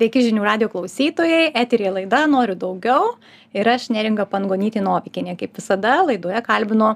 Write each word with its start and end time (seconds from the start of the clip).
Sveiki 0.00 0.22
žinių 0.24 0.40
radio 0.40 0.66
klausytojai, 0.72 1.50
eterija 1.60 1.90
laida 1.92 2.22
Noriu 2.24 2.54
daugiau 2.56 3.10
ir 3.52 3.68
aš 3.68 3.90
neringa 3.92 4.24
Pangonytė 4.24 4.80
Novikinė. 4.80 5.34
Kaip 5.36 5.58
visada, 5.58 5.98
laidoje 6.08 6.40
kalbinu 6.46 6.94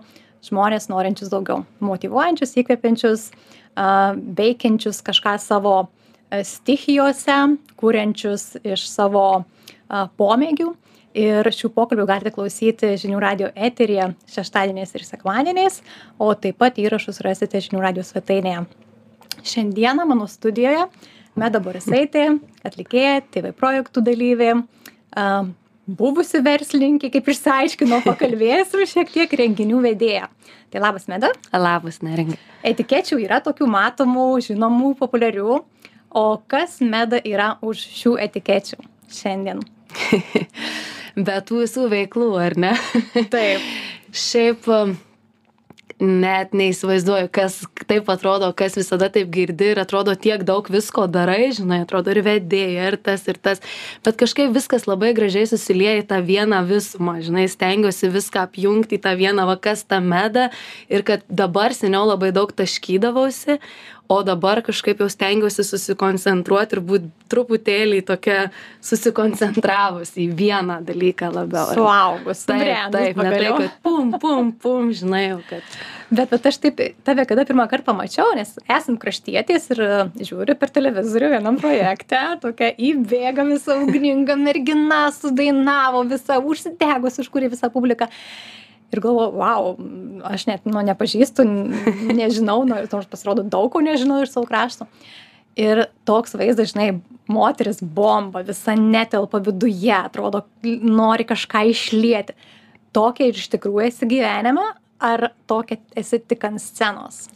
žmonės 0.48 0.88
norinčius 0.88 1.28
daugiau, 1.28 1.66
motivuojančius, 1.84 2.54
įkvepiančius, 2.62 3.26
veikiančius 4.40 5.02
kažką 5.04 5.34
savo 5.44 5.74
stichijose, 6.32 7.36
kuriančius 7.76 8.46
iš 8.64 8.86
savo 8.88 9.26
pomėgių. 10.16 10.70
Ir 11.12 11.52
šių 11.58 11.74
pokalbių 11.76 12.06
galite 12.08 12.32
klausyti 12.32 12.94
žinių 13.02 13.20
radio 13.20 13.50
eterija 13.52 14.14
šeštadieniais 14.32 14.96
ir 14.96 15.04
sekmadieniais, 15.04 15.82
o 16.16 16.32
taip 16.32 16.56
pat 16.64 16.80
įrašus 16.80 17.20
rasite 17.28 17.60
žinių 17.68 17.84
radio 17.84 18.06
svetainėje. 18.08 18.64
Šiandieną 19.44 20.08
mano 20.08 20.24
studijoje 20.24 20.86
Meda 21.38 21.60
Borisaitė, 21.62 22.28
atlikėja, 22.66 23.22
TV 23.34 23.50
projektų 23.56 24.04
dalyvė, 24.06 24.52
buvusi 25.86 26.40
verslininkė, 26.44 27.10
kaip 27.14 27.30
išsiaiškino, 27.32 28.00
pakalbėsiu 28.06 28.86
šiek 28.92 29.10
tiek 29.14 29.38
renginių 29.42 29.82
vedėja. 29.84 30.28
Tai 30.72 30.82
labas, 30.82 31.06
Meda. 31.10 31.30
Labas, 31.54 32.00
neringa. 32.02 32.38
Etikečių 32.66 33.20
yra 33.22 33.40
tokių 33.44 33.68
matomų, 33.70 34.28
žinomų, 34.48 34.94
populiarių. 34.98 35.60
O 36.14 36.26
kas 36.50 36.78
Meda 36.82 37.18
yra 37.26 37.56
už 37.62 37.82
šių 37.98 38.14
etikečių 38.28 38.78
šiandien? 39.14 39.62
Be 41.26 41.38
tų 41.46 41.64
visų 41.64 41.88
veiklų, 41.90 42.30
ar 42.42 42.58
ne? 42.58 42.72
Taip. 43.30 43.62
Šiaip 44.24 44.66
net 46.04 46.52
neįsivaizduoju, 46.56 47.28
kas 47.34 47.60
taip 47.88 48.08
atrodo, 48.12 48.50
kas 48.56 48.76
visada 48.78 49.08
taip 49.12 49.30
girdi 49.34 49.70
ir 49.72 49.80
atrodo 49.82 50.14
tiek 50.18 50.44
daug 50.46 50.68
visko 50.72 51.06
darai, 51.10 51.50
žinai, 51.56 51.82
atrodo 51.84 52.12
ir 52.14 52.22
vedėja, 52.26 52.88
ir 52.92 52.96
tas, 53.00 53.24
ir 53.30 53.40
tas, 53.40 53.62
bet 54.04 54.18
kažkaip 54.20 54.52
viskas 54.54 54.86
labai 54.90 55.14
gražiai 55.16 55.48
susilieja 55.50 56.02
į 56.02 56.06
tą 56.12 56.20
vieną 56.26 56.62
visumą, 56.68 57.16
žinai, 57.24 57.46
stengiuosi 57.50 58.12
viską 58.14 58.44
apjungti 58.48 58.98
į 58.98 59.02
tą 59.06 59.14
vieną 59.18 59.48
vakas 59.54 59.86
tą 59.88 60.00
medą 60.04 60.50
ir 60.92 61.06
kad 61.06 61.24
dabar 61.28 61.74
seniau 61.76 62.04
labai 62.08 62.32
daug 62.36 62.52
taškydavausi, 62.54 63.58
o 64.08 64.20
dabar 64.22 64.60
kažkaip 64.62 65.00
jau 65.00 65.08
stengiuosi 65.08 65.64
susikoncentruoti 65.64 66.76
ir 66.76 66.82
būt 66.84 67.08
truputėlį 67.32 68.02
tokia 68.06 68.38
susikoncentravusi 68.84 70.26
į 70.26 70.28
vieną 70.36 70.80
dalyką 70.84 71.30
labiau. 71.32 71.72
Suaugus, 71.72 72.44
taip, 72.48 72.92
taip, 72.94 73.20
ne 73.20 73.32
tai, 73.32 73.50
kad 73.58 73.76
pum, 73.84 74.12
pum, 74.20 74.50
pum, 74.60 74.90
žinai, 74.96 75.24
jau 75.30 75.40
kad. 75.48 75.76
Bet, 76.14 76.28
bet 76.30 76.48
aš 76.50 76.60
taip 76.62 76.82
tave 77.06 77.24
kada 77.28 77.46
pirmą 77.48 77.64
kartą 77.70 77.88
pamačiau, 77.90 78.34
nes 78.36 78.52
esam 78.70 78.98
kraštietis 79.00 79.70
ir 79.72 79.80
e, 79.82 79.92
žiūriu 80.20 80.56
per 80.60 80.72
televizorių 80.74 81.32
vienam 81.38 81.56
projekte, 81.60 82.20
tokia 82.44 82.74
įbėga 82.76 83.46
visa 83.48 83.78
ugninga 83.80 84.36
mergina, 84.38 85.06
sudainavo 85.16 86.04
visą, 86.12 86.38
užsidegus, 86.44 87.18
už 87.24 87.32
kurį 87.32 87.54
visą 87.56 87.72
publiką 87.72 88.10
ir 88.94 89.02
galvoju 89.04 89.34
vau 89.38 89.74
aš 90.30 90.46
net 90.48 90.64
nu 90.68 90.82
nepažįstu 90.86 91.44
nežinau 92.20 92.62
nors 92.68 92.92
nors 92.92 93.10
pasirodo 93.10 93.44
daug 93.44 93.70
ko 93.72 93.82
nežinau 93.84 94.22
iš 94.24 94.34
savo 94.34 94.48
krašto. 94.48 94.88
Ir 95.54 95.84
toks 96.08 96.34
vaizdas 96.34 96.72
žinai 96.72 96.88
moteris 97.30 97.78
bomba 97.82 98.42
visa 98.46 98.74
netelpa 98.78 99.38
viduje 99.44 99.94
atrodo 99.94 100.42
nori 100.64 101.26
kažką 101.28 101.66
išlieti. 101.70 102.34
Tokia 102.94 103.30
ir 103.30 103.38
iš 103.38 103.50
tikrųjų 103.52 103.86
esi 103.88 104.08
gyvenime 104.10 104.64
ar 105.02 105.30
tokia 105.50 105.78
esi 105.98 106.18
tik 106.18 106.46
ant 106.46 106.62
scenos? 106.62 107.26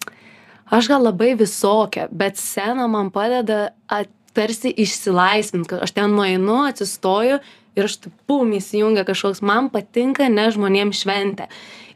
Aš 0.68 0.90
gal 0.90 1.06
labai 1.06 1.32
visokia 1.38 2.08
bet 2.10 2.40
scena 2.40 2.88
man 2.90 3.12
padeda 3.14 3.68
at 3.88 4.10
tarsi 4.38 4.70
išsilaisvint 4.76 5.66
kad 5.70 5.82
aš 5.82 5.94
ten 5.96 6.14
nueinu 6.14 6.60
atsistoju 6.68 7.40
ir 7.78 7.88
aš 7.88 7.98
taip 8.04 8.14
pum 8.28 8.52
įsijungia 8.56 9.06
kažkoks 9.08 9.42
man 9.46 9.70
patinka 9.72 10.28
nes 10.32 10.56
žmonėm 10.56 10.94
šventė. 10.96 11.48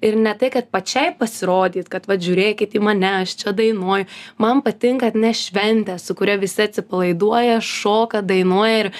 Ir 0.03 0.17
ne 0.19 0.33
tai 0.35 0.49
kad 0.51 0.67
pačiai 0.75 1.13
pasirodyt 1.19 1.91
kad 1.93 2.09
vat 2.11 2.23
žiūrėkit 2.25 2.75
į 2.75 2.83
mane 2.83 3.11
aš 3.23 3.37
čia 3.43 3.55
dainuoju. 3.55 4.09
Man 4.43 4.63
patinka 4.67 5.13
atnešt 5.13 5.53
šventę 5.53 5.99
su 6.03 6.17
kuria 6.19 6.39
visi 6.43 6.65
atsipalaiduoja 6.65 7.61
šoka 7.63 8.23
dainuoja 8.27 8.87
ir 8.87 8.93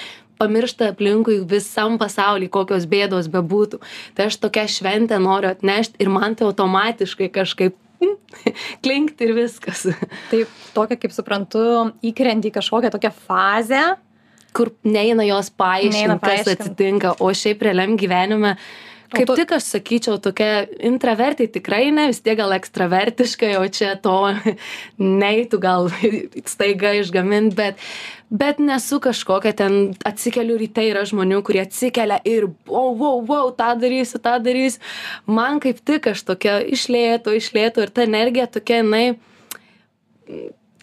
pamiršta 0.43 0.91
aplinkui 0.93 1.41
visam 1.49 1.99
pasauly 2.01 2.49
kokios 2.51 2.87
bėdos 2.91 3.31
bebūtų. 3.31 3.83
Tai 4.17 4.29
aš 4.31 4.41
tokią 4.43 4.67
šventę 4.71 5.19
noriu 5.23 5.53
atnešt 5.53 5.99
ir 6.03 6.11
man 6.11 6.39
tai 6.39 6.49
automatiškai 6.49 7.31
kažkaip 7.35 7.79
klinkt 8.85 9.23
ir 9.23 9.35
viskas. 9.37 9.87
Taip, 10.31 10.51
tokia, 10.75 10.99
kaip 10.99 11.15
suprantu, 11.15 11.93
įkrenti 12.03 12.51
į 12.51 12.57
kažkokią 12.57 12.91
tokią 12.95 13.13
fazę, 13.27 13.85
kur 14.57 14.73
neina 14.85 15.27
jos 15.27 15.51
paaiškinti, 15.57 16.19
kas 16.23 16.55
atsitinka, 16.57 17.17
o 17.21 17.33
šiaip 17.37 17.63
realiam 17.69 17.97
gyvenime 18.01 18.57
Kaip 19.13 19.29
tu... 19.29 19.37
tik 19.37 19.53
aš 19.53 19.67
sakyčiau, 19.75 20.17
tokia 20.23 20.65
intravertai 20.89 21.47
tikrai 21.53 21.91
ne, 21.93 22.09
vis 22.11 22.23
tiek 22.25 22.39
gal 22.39 22.53
ekstravertiškai, 22.57 23.53
o 23.61 23.67
čia 23.69 23.95
to 24.01 24.17
neįtų 25.23 25.61
gal 25.63 25.91
staiga 26.55 26.95
išgamint, 26.97 27.53
bet, 27.59 27.81
bet 28.33 28.63
nesu 28.63 29.03
kažkokia 29.05 29.53
ten 29.59 29.77
atsikeliu 30.09 30.57
ryte, 30.61 30.85
yra 30.89 31.05
žmonių, 31.09 31.43
kurie 31.45 31.65
atsikelia 31.67 32.23
ir, 32.29 32.49
wow, 32.71 32.95
wow, 32.97 33.21
wow, 33.29 33.53
tą 33.57 33.75
darysiu, 33.83 34.23
tą 34.25 34.39
darysiu. 34.45 34.81
Man 35.29 35.61
kaip 35.63 35.85
tik 35.85 36.09
aš 36.15 36.25
tokia 36.33 36.61
išlėtų, 36.73 37.37
išlėtų 37.41 37.87
ir 37.87 37.93
ta 37.93 38.09
energija 38.09 38.49
tokia, 38.49 38.81
jinai 38.81 39.07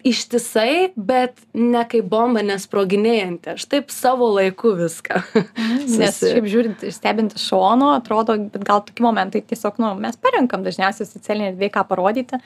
ištisai 0.03 0.91
bet 0.95 1.39
ne 1.53 1.83
kaip 1.89 2.07
bomba 2.11 2.43
nesproginėjanti. 2.45 3.55
Aš 3.55 3.67
taip 3.71 3.93
savo 3.93 4.29
laiku 4.35 4.73
viską 4.79 5.21
mhm, 5.35 5.85
nes 6.01 6.19
šiaip 6.23 6.49
žiūrint 6.49 6.85
stebint 6.95 7.35
iš 7.37 7.49
šono 7.51 7.93
atrodo 7.97 8.37
bet 8.41 8.65
gal 8.67 8.83
tokie 8.85 9.05
momentai 9.05 9.43
tiesiog 9.45 9.79
nu 9.83 9.93
mes 9.99 10.19
parenkam 10.19 10.65
dažniausiai 10.65 11.09
socialinėj 11.09 11.53
erdvėj 11.53 11.73
ką 11.77 11.87
parodyti. 11.91 12.43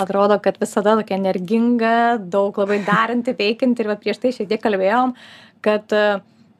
Atrodo 0.00 0.38
kad 0.40 0.56
visada 0.60 0.94
tokia 0.96 1.18
energinga 1.18 2.16
daug 2.20 2.56
labai 2.62 2.80
daranti 2.86 3.34
veikianti 3.36 3.84
ir 3.84 3.90
va 3.90 3.98
prieš 4.00 4.22
tai 4.22 4.32
šiek 4.36 4.48
tiek 4.48 4.62
kalbėjom 4.62 5.16
kad 5.64 5.92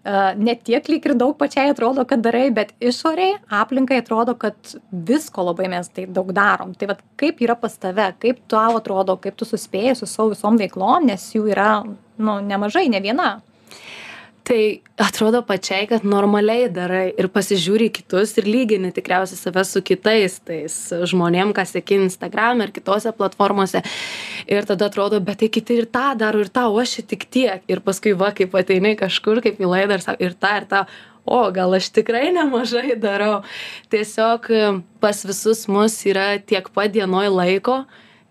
ne 0.05 0.55
tiek 0.65 0.87
lyg 0.89 1.05
ir 1.07 1.15
daug 1.19 1.35
pačiai 1.37 1.75
atrodo, 1.75 2.07
kad 2.09 2.23
darai, 2.25 2.49
bet 2.55 2.73
išoriai 2.81 3.37
aplinkai 3.53 4.01
atrodo, 4.01 4.35
kad 4.41 4.57
visko 4.91 5.45
labai 5.51 5.69
mes 5.69 5.91
taip 5.93 6.15
daug 6.17 6.33
darom. 6.33 6.73
Tai 6.75 6.93
vad 6.95 7.03
kaip 7.21 7.43
yra 7.45 7.57
pas 7.61 7.77
tave, 7.77 8.09
kaip 8.23 8.41
tau 8.49 8.79
atrodo, 8.79 9.19
kaip 9.21 9.37
tu 9.37 9.45
suspėjai 9.45 9.99
su 9.99 10.09
savo 10.09 10.33
visom 10.33 10.57
veiklom, 10.61 11.11
nes 11.11 11.29
jų 11.35 11.51
yra 11.53 11.71
nu, 11.85 12.41
nemažai, 12.41 12.89
ne 12.89 13.03
viena 13.05 13.31
tai 14.45 14.81
atrodo 15.01 15.43
pačiai 15.47 15.87
kad 15.91 16.05
normaliai 16.07 16.69
darai 16.73 17.11
ir 17.19 17.29
pasižiūri 17.33 17.89
į 17.91 17.95
kitus 18.01 18.35
ir 18.41 18.49
lygini 18.49 18.91
tikriausiai 18.95 19.39
save 19.39 19.65
su 19.69 19.83
kitais 19.87 20.39
tais 20.47 20.77
žmonėm 21.13 21.53
ką 21.57 21.65
seki 21.69 22.01
instagrame 22.07 22.67
ar 22.67 22.73
kitose 22.75 23.13
platformose. 23.17 23.83
Ir 24.51 24.67
tada 24.69 24.91
atrodo 24.91 25.21
bet 25.25 25.43
tai 25.43 25.51
kiti 25.53 25.81
ir 25.83 25.89
tą 25.93 26.13
daro 26.19 26.43
ir 26.43 26.51
tą 26.53 26.67
o 26.71 26.81
aš 26.83 26.99
čia 26.99 27.07
tik 27.15 27.29
tiek. 27.31 27.65
Ir 27.71 27.85
paskui 27.85 28.17
va 28.19 28.33
kaip 28.37 28.57
ateini 28.57 28.97
kažkur 28.99 29.43
kaip 29.45 29.61
į 29.61 29.71
laidą 29.71 29.99
ir 29.99 30.07
sako 30.07 30.29
ir 30.29 30.37
tą 30.37 30.57
ir 30.61 30.69
tą 30.71 30.85
o 31.31 31.41
gal 31.55 31.75
aš 31.77 31.91
tikrai 31.95 32.31
nemažai 32.35 32.97
darau. 32.99 33.43
Tiesiog 33.93 34.51
pas 35.01 35.25
visus 35.25 35.67
mus 35.69 35.99
yra 36.09 36.39
tiek 36.39 36.73
pat 36.75 36.93
dienoj 36.95 37.29
laiko 37.31 37.85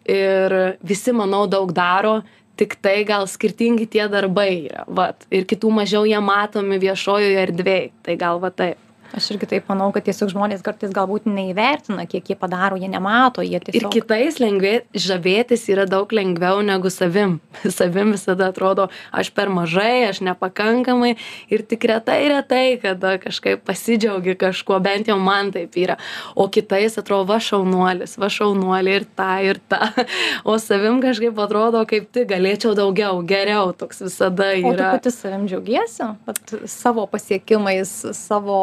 ir 0.09 0.55
visi 0.81 1.13
manau 1.13 1.45
daug 1.47 1.71
daro 1.75 2.19
tiktai 2.59 3.03
gal 3.07 3.27
skirtingi 3.29 3.87
tie 3.87 4.09
darbai 4.11 4.51
yra 4.67 4.83
vat. 4.87 5.25
Ir 5.31 5.47
kitų 5.49 5.71
mažiau 5.79 6.05
jie 6.09 6.19
matomi 6.23 6.79
viešojoj 6.81 7.41
erdvėj 7.45 7.89
tai 8.03 8.19
gal 8.19 8.41
va 8.43 8.51
taip 8.51 8.88
aš 9.15 9.31
irgi 9.33 9.49
taip 9.55 9.69
manau 9.71 9.89
kad 9.95 10.05
tiesiog 10.05 10.31
žmonės 10.33 10.63
kartais 10.65 10.93
galbūt 10.93 11.25
neįvertina 11.29 12.05
kiek 12.09 12.29
jie 12.29 12.37
padaro 12.39 12.77
jie 12.79 12.89
nemato 12.91 13.43
jie 13.45 13.59
tiesiog 13.63 13.89
ir 13.89 13.93
kitais 13.93 14.39
lengvė 14.41 14.73
žavėtis 14.93 15.65
yra 15.73 15.85
daug 15.89 16.11
lengviau 16.13 16.61
negu 16.65 16.91
savim. 16.93 17.39
Savim 17.79 18.13
visada 18.13 18.49
atrodo 18.49 18.87
aš 19.15 19.31
per 19.35 19.49
mažai 19.53 20.09
aš 20.09 20.21
nepakankamai. 20.25 21.15
Ir 21.53 21.63
tik 21.67 21.87
retai 21.89 22.21
retai 22.31 22.79
kada 22.81 23.17
kažkaip 23.21 23.63
pasidžiaugi 23.67 24.35
kažkuo 24.39 24.79
bent 24.83 25.09
jau 25.09 25.17
man 25.21 25.51
taip 25.55 25.77
yra. 25.79 25.97
O 26.35 26.47
kitais 26.51 26.97
atrodo 27.01 27.29
va 27.29 27.39
šaunuolis 27.43 28.17
va 28.21 28.29
šaunuolė 28.33 28.99
ir 28.99 29.07
tą 29.17 29.31
ir 29.45 29.61
tą 29.71 29.81
o 30.49 30.57
savim 30.61 31.01
kažkaip 31.03 31.39
atrodo 31.39 31.83
kaip 31.89 32.09
tik 32.13 32.29
galėčiau 32.33 32.75
daugiau 32.77 33.23
geriau. 33.25 33.73
Toks 33.73 34.05
visada 34.07 34.51
yra 34.57 34.69
o 34.69 34.75
tu 34.77 34.89
pati 34.97 35.15
savim 35.15 35.47
džiaugiesi? 35.49 36.11
Vat 36.27 36.55
savo 36.69 37.05
pasiekimais 37.09 37.91
savo 38.17 38.59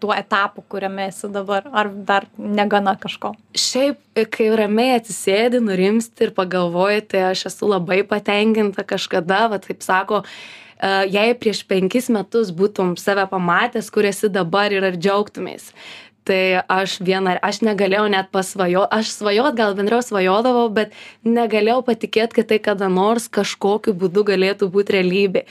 tuo 0.00 0.14
etapu 0.16 0.64
kuriame 0.68 1.08
esi 1.10 1.28
dabar 1.32 1.68
ar 1.72 1.90
dar 2.08 2.26
negana 2.38 2.96
kažko? 3.00 3.34
Šiaip 3.56 4.00
kai 4.34 4.48
ramiai 4.58 4.96
atsisėdi 4.98 5.60
nurimsti 5.64 6.28
ir 6.28 6.34
pagalvoji 6.36 7.04
tai 7.12 7.26
aš 7.30 7.46
esu 7.52 7.70
labai 7.70 8.02
patenkinta 8.08 8.86
kažkada 8.86 9.46
va 9.52 9.60
taip 9.62 9.84
sako 9.86 10.22
e, 10.24 10.90
jei 11.14 11.36
prieš 11.38 11.62
penkis 11.68 12.10
metus 12.12 12.52
būtum 12.56 12.96
save 13.00 13.26
pamatęs 13.30 13.90
kur 13.94 14.08
esi 14.08 14.32
dabar 14.32 14.72
ir 14.72 14.88
ar 14.90 14.98
džiaugtumeis 14.98 15.70
tai 16.30 16.62
aš 16.70 17.00
viena 17.02 17.34
aš 17.42 17.60
negalėjau 17.66 18.06
net 18.12 18.30
pasvajo 18.34 18.84
aš 18.94 19.10
svajot 19.16 19.56
gal 19.58 19.74
bendriau 19.78 20.02
svajodavau 20.04 20.68
bet 20.76 20.94
negalėjau 21.26 21.80
patikėt 21.88 22.36
kad 22.36 22.50
tai 22.52 22.60
kada 22.62 22.90
nors 22.92 23.26
kažkokiu 23.26 23.96
būdu 23.98 24.22
galėtų 24.30 24.70
būt 24.70 24.94
realybė. 24.94 25.44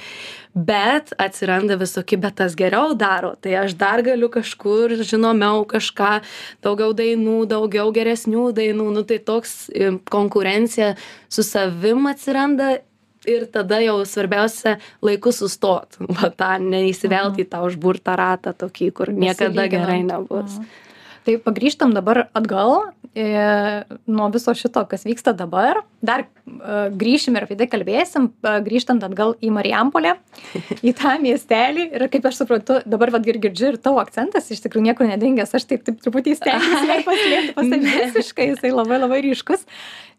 Bet 0.56 1.12
atsiranda 1.22 1.78
visoki 1.78 2.18
bet 2.18 2.40
tas 2.40 2.56
geriau 2.58 2.96
daro. 2.98 3.36
Tai 3.38 3.52
aš 3.66 3.76
dar 3.78 4.02
galiu 4.06 4.32
kažkur 4.34 4.96
žinomiau 5.06 5.62
kažką 5.70 6.16
daugiau 6.66 6.96
dainų 6.98 7.44
daugiau 7.52 7.92
geresnių 7.94 8.50
dainų. 8.58 8.88
Nu 8.96 9.06
tai 9.06 9.20
toks 9.22 9.70
konkurencija 10.10 10.96
su 11.30 11.46
savim 11.46 12.10
atsiranda 12.10 12.80
ir 13.30 13.46
tada 13.54 13.80
jau 13.86 13.98
svarbiausia 14.10 14.78
laiku 15.06 15.32
sustot 15.36 16.00
va 16.20 16.30
tą 16.34 16.52
neįsivelt 16.66 17.36
Mhm. 17.38 17.42
į 17.46 17.50
tą 17.54 17.64
užburtą 17.70 18.18
ratą 18.20 18.54
tokį 18.66 18.92
kur 18.94 19.14
niekada 19.14 19.68
gerai 19.72 20.02
nebus 20.04 20.60
Mhm. 20.60 20.86
Tai 21.28 21.34
pagrįžtam 21.44 21.92
dabar 21.94 22.30
atgal 22.34 22.94
e, 23.14 23.24
nuo 24.08 24.30
viso 24.32 24.54
šito, 24.56 24.82
kas 24.90 25.04
vyksta 25.06 25.34
dabar. 25.36 25.82
Dar 26.02 26.24
e, 26.24 26.78
grįšim 26.96 27.36
ir 27.38 27.44
apie 27.46 27.58
tai 27.60 27.68
kalbėsim, 27.70 28.30
e, 28.40 28.54
grįžtant 28.66 29.04
atgal 29.04 29.36
į 29.44 29.52
Marijampolę, 29.54 30.16
į 30.90 30.94
tą 30.98 31.18
miestelį. 31.22 31.90
Ir 32.00 32.08
kaip 32.14 32.26
aš 32.32 32.40
suprantu, 32.40 32.80
dabar 32.88 33.12
vad 33.14 33.28
ir 33.30 33.38
girdžiu 33.44 33.74
ir 33.74 33.78
tavo 33.84 34.00
akcentas 34.02 34.48
iš 34.56 34.64
tikrųjų 34.64 34.88
niekur 34.88 35.12
nedingęs. 35.12 35.54
Aš 35.60 35.68
taip, 35.70 35.84
taip 35.86 36.00
truputį 36.02 36.38
stengiuosi 36.40 37.04
paslėpti, 37.12 37.54
paslėpti 37.60 37.96
visiškai, 38.16 38.50
jisai 38.56 38.72
labai 38.74 39.02
labai 39.04 39.22
ryškus 39.28 39.68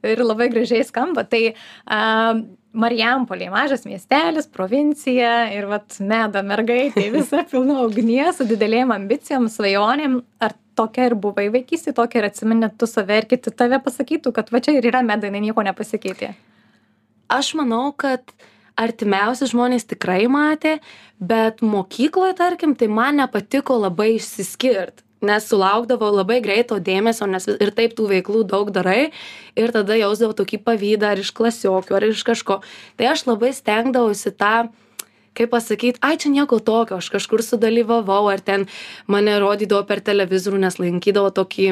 ir 0.05 0.23
labai 0.23 0.51
gražiai 0.53 0.85
skamba. 0.87 1.25
Tai 1.25 1.43
a, 1.89 2.37
Marijampolė, 2.71 3.49
mažas 3.51 3.83
miestelis, 3.83 4.47
provincija 4.47 5.49
ir 5.51 5.67
vat 5.67 5.97
meda 5.99 6.43
mergaitė, 6.47 7.09
visa 7.17 7.43
pilna 7.51 7.81
ugnies, 7.83 8.39
su 8.39 8.47
didelėm 8.47 8.93
ambicijom, 8.95 9.49
svajonėm. 9.51 10.21
Ar 10.39 10.55
tokia 10.79 11.09
ir 11.11 11.17
buvai 11.19 11.49
vaikystė, 11.51 11.93
tokia 11.97 12.23
ir 12.23 12.29
atsiminė 12.31 12.71
tu 12.79 12.87
save 12.87 13.19
ir 13.19 13.27
kiti 13.31 13.51
tave 13.51 13.81
pasakytų, 13.83 14.33
kad 14.37 14.55
va 14.55 14.63
čia 14.63 14.77
ir 14.79 14.87
yra 14.93 15.03
meda, 15.07 15.27
jinai 15.27 15.43
nieko 15.49 15.67
nepasikeitė. 15.67 16.33
aš 17.29 17.55
manau 17.59 17.91
kad 17.97 18.23
artimiausi 18.81 19.51
žmonės 19.51 19.87
tikrai 19.91 20.25
matė 20.31 20.79
bet 21.21 21.63
mokykloj 21.63 22.35
tarkim 22.39 22.75
tai 22.79 22.89
man 22.89 23.21
nepatiko 23.21 23.77
labai 23.79 24.15
išsiskirt 24.17 25.05
nes 25.21 25.47
sulaukdavau 25.49 26.11
labai 26.15 26.41
greito 26.45 26.79
dėmesio 26.81 27.29
nes 27.31 27.47
ir 27.53 27.73
taip 27.77 27.97
tų 27.97 28.09
veiklų 28.15 28.45
daug 28.49 28.73
darai 28.73 29.11
ir 29.59 29.75
tada 29.75 29.99
jausdavau 30.01 30.37
tokį 30.39 30.63
pavydą 30.65 31.13
ar 31.13 31.23
iš 31.23 31.33
klasiokių 31.37 31.99
ar 31.99 32.09
iš 32.09 32.25
kažko. 32.27 32.61
Tai 32.97 33.11
aš 33.13 33.27
labai 33.29 33.53
stengdavausi 33.57 34.33
tą 34.33 34.71
kaip 35.37 35.53
pasakyt 35.53 36.01
ai 36.03 36.17
čia 36.21 36.33
nieko 36.33 36.59
tokio 36.59 36.99
aš 36.99 37.11
kažkur 37.13 37.45
sudalyvavau 37.45 38.27
ar 38.33 38.41
ten 38.41 38.67
mane 39.07 39.39
rodydavo 39.41 39.85
per 39.87 40.03
televizorių 40.05 40.65
nes 40.67 40.81
lankydavo 40.83 41.31
tokį 41.37 41.69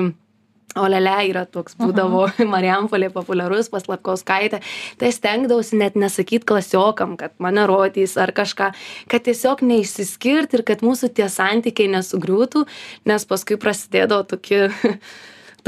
olele 0.76 1.14
yra 1.30 1.44
toks 1.48 1.78
būdavo 1.78 2.26
marijampolėj 2.54 3.12
populiarus 3.14 3.70
pas 3.72 3.88
lapkauskaitę 3.88 4.60
tai 5.00 5.10
aš 5.10 5.20
stengdavausi 5.20 5.80
net 5.80 5.96
nesakyt 5.96 6.44
klasiokam 6.48 7.16
kad 7.20 7.32
mane 7.38 7.64
rodys 7.70 8.18
ar 8.20 8.34
kažką 8.36 8.72
kad 9.08 9.24
tiesiog 9.28 9.64
neišsiskirt 9.64 10.58
ir 10.58 10.66
kad 10.68 10.84
mūsų 10.84 11.12
tie 11.16 11.30
santykiai 11.32 11.90
nesugriūtų 11.96 12.66
nes 13.08 13.28
paskui 13.28 13.60
prasidėdavo 13.60 14.28
toki 14.28 14.68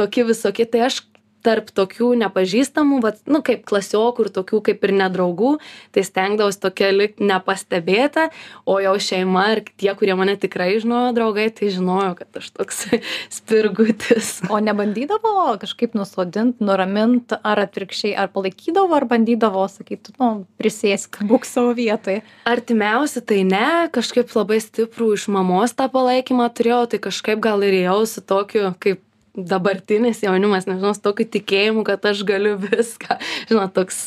toki 0.01 0.25
visokie. 0.25 0.67
Tai 0.71 0.87
aš 0.89 1.03
tarp 1.47 1.73
tokių 1.75 2.13
nepažįstamų 2.25 3.01
vat 3.05 3.21
nu 3.31 3.43
kaip 3.47 3.65
klasiokų 3.69 4.27
ir 4.27 4.33
tokių 4.41 4.63
kaip 4.71 4.85
ir 4.87 4.95
nedraugų 5.01 5.57
tai 5.95 6.05
stengdavaus 6.07 6.61
tokia 6.63 6.91
likt 6.95 7.23
nepastebėta 7.25 8.29
o 8.65 8.79
jau 8.83 8.95
šeima 9.01 9.47
ir 9.57 9.65
tie 9.81 9.95
kurie 9.99 10.17
mane 10.19 10.37
tikrai 10.41 10.73
žinojo 10.83 11.15
draugai 11.17 11.49
tai 11.55 11.73
žinojo 11.73 12.15
kad 12.21 12.43
aš 12.43 12.53
toks 12.57 12.85
spirgutis 13.41 14.41
O 14.51 14.59
nebandydavo 14.63 15.57
kažkaip 15.61 15.95
nusodint, 15.99 16.61
nuramint, 16.65 17.35
ar 17.47 17.61
atvirkščiai, 17.65 18.15
ar 18.19 18.31
palaikydavo, 18.33 18.95
ar 18.97 19.07
bandydavo 19.11 19.67
sakyti, 19.71 20.15
nu, 20.21 20.31
prisėsk, 20.61 21.21
būk 21.27 21.47
savo 21.49 21.75
vietoje. 21.77 22.23
artimiausi 22.49 23.23
tai 23.27 23.43
ne 23.47 23.91
kažkaip 23.95 24.33
labai 24.37 24.61
stiprų 24.63 25.13
iš 25.19 25.29
mamos 25.33 25.77
tą 25.77 25.91
palaikymą 25.93 26.49
turėjau 26.57 26.87
tai 26.95 27.03
kažkaip 27.07 27.43
gal 27.43 27.63
ir 27.67 27.83
ėjau 27.83 28.01
su 28.09 28.25
tokiu 28.25 28.73
kaip 28.83 29.03
dabartinis 29.49 30.23
jaunimas 30.25 30.69
nežinau 30.69 30.93
su 30.97 31.03
tokiu 31.05 31.27
tikėjimu 31.39 31.85
kad 31.89 32.05
aš 32.11 32.23
galiu 32.29 32.57
viską. 32.61 33.19
Žinot 33.51 33.75
toks 33.77 34.07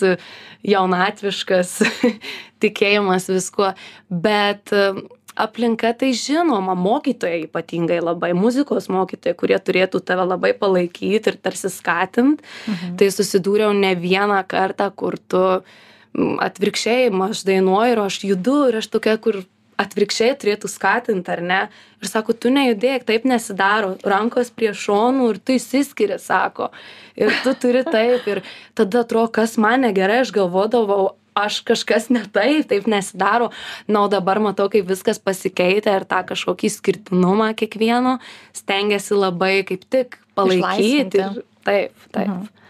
jaunatviškas 0.68 1.76
tikėjimas 2.64 3.30
viskuo. 3.32 3.74
Bet 4.10 4.74
aplinka 5.36 5.94
tai 5.98 6.12
žinoma 6.18 6.76
mokytojai 6.78 7.48
ypatingai 7.48 8.00
labai 8.04 8.34
muzikos 8.38 8.90
mokytojai 8.94 9.38
kurie 9.38 9.58
turėtų 9.58 10.04
tave 10.06 10.28
labai 10.28 10.54
palaikyt 10.58 11.32
ir 11.32 11.40
tarsi 11.42 11.72
skatint. 11.74 12.44
Tai 13.00 13.10
susidūriau 13.14 13.74
ne 13.78 13.96
vieną 13.98 14.44
kartą 14.48 14.92
kur 14.96 15.18
tu 15.18 15.44
atvirkščiai 16.14 17.10
aš 17.26 17.42
dainuoju 17.48 17.96
ir 17.96 18.04
aš 18.04 18.20
judu 18.30 18.58
ir 18.70 18.78
aš 18.84 18.92
tokia 18.94 19.18
kur 19.18 19.42
atvirkščiai 19.81 20.36
turėtų 20.40 20.70
skatint 20.72 21.30
ar 21.30 21.42
ne? 21.44 21.62
Ir 22.04 22.10
sako 22.10 22.36
tu 22.36 22.52
nejudėk 22.54 23.06
taip 23.08 23.25
nesidaro. 23.30 23.96
Rankos 24.04 24.52
prie 24.54 24.74
šonų 24.78 25.31
ir 25.34 25.42
tu 25.42 25.58
išsiskiri 25.58 26.20
sako. 26.22 26.70
Ir 27.20 27.34
tu 27.46 27.56
turi 27.58 27.84
taip. 27.88 28.28
Ir 28.30 28.44
tada 28.78 29.04
atrodo 29.04 29.31
kas 29.40 29.58
man 29.62 29.86
negerai 29.88 30.22
aš 30.24 30.34
galvodavau 30.36 31.14
aš 31.34 31.62
kažkas 31.66 32.10
ne 32.14 32.24
taip 32.34 32.70
taip 32.70 32.88
nesidaro. 32.88 33.52
Na 33.88 34.06
o 34.06 34.10
dabar 34.12 34.40
matau 34.44 34.70
kaip 34.74 34.88
viskas 34.90 35.22
pasikeitę 35.22 35.94
ir 35.98 36.08
tą 36.10 36.22
kažkokį 36.31 36.70
išskirtinumą 36.70 37.54
kiekvieno 37.58 38.20
stengiasi 38.56 39.18
labai 39.18 39.64
kaip 39.68 39.88
tik 39.90 40.20
palaikyt 40.38 41.18
ir 41.18 41.42
taip 41.66 42.12
taip. 42.12 42.28
Mhm. 42.28 42.62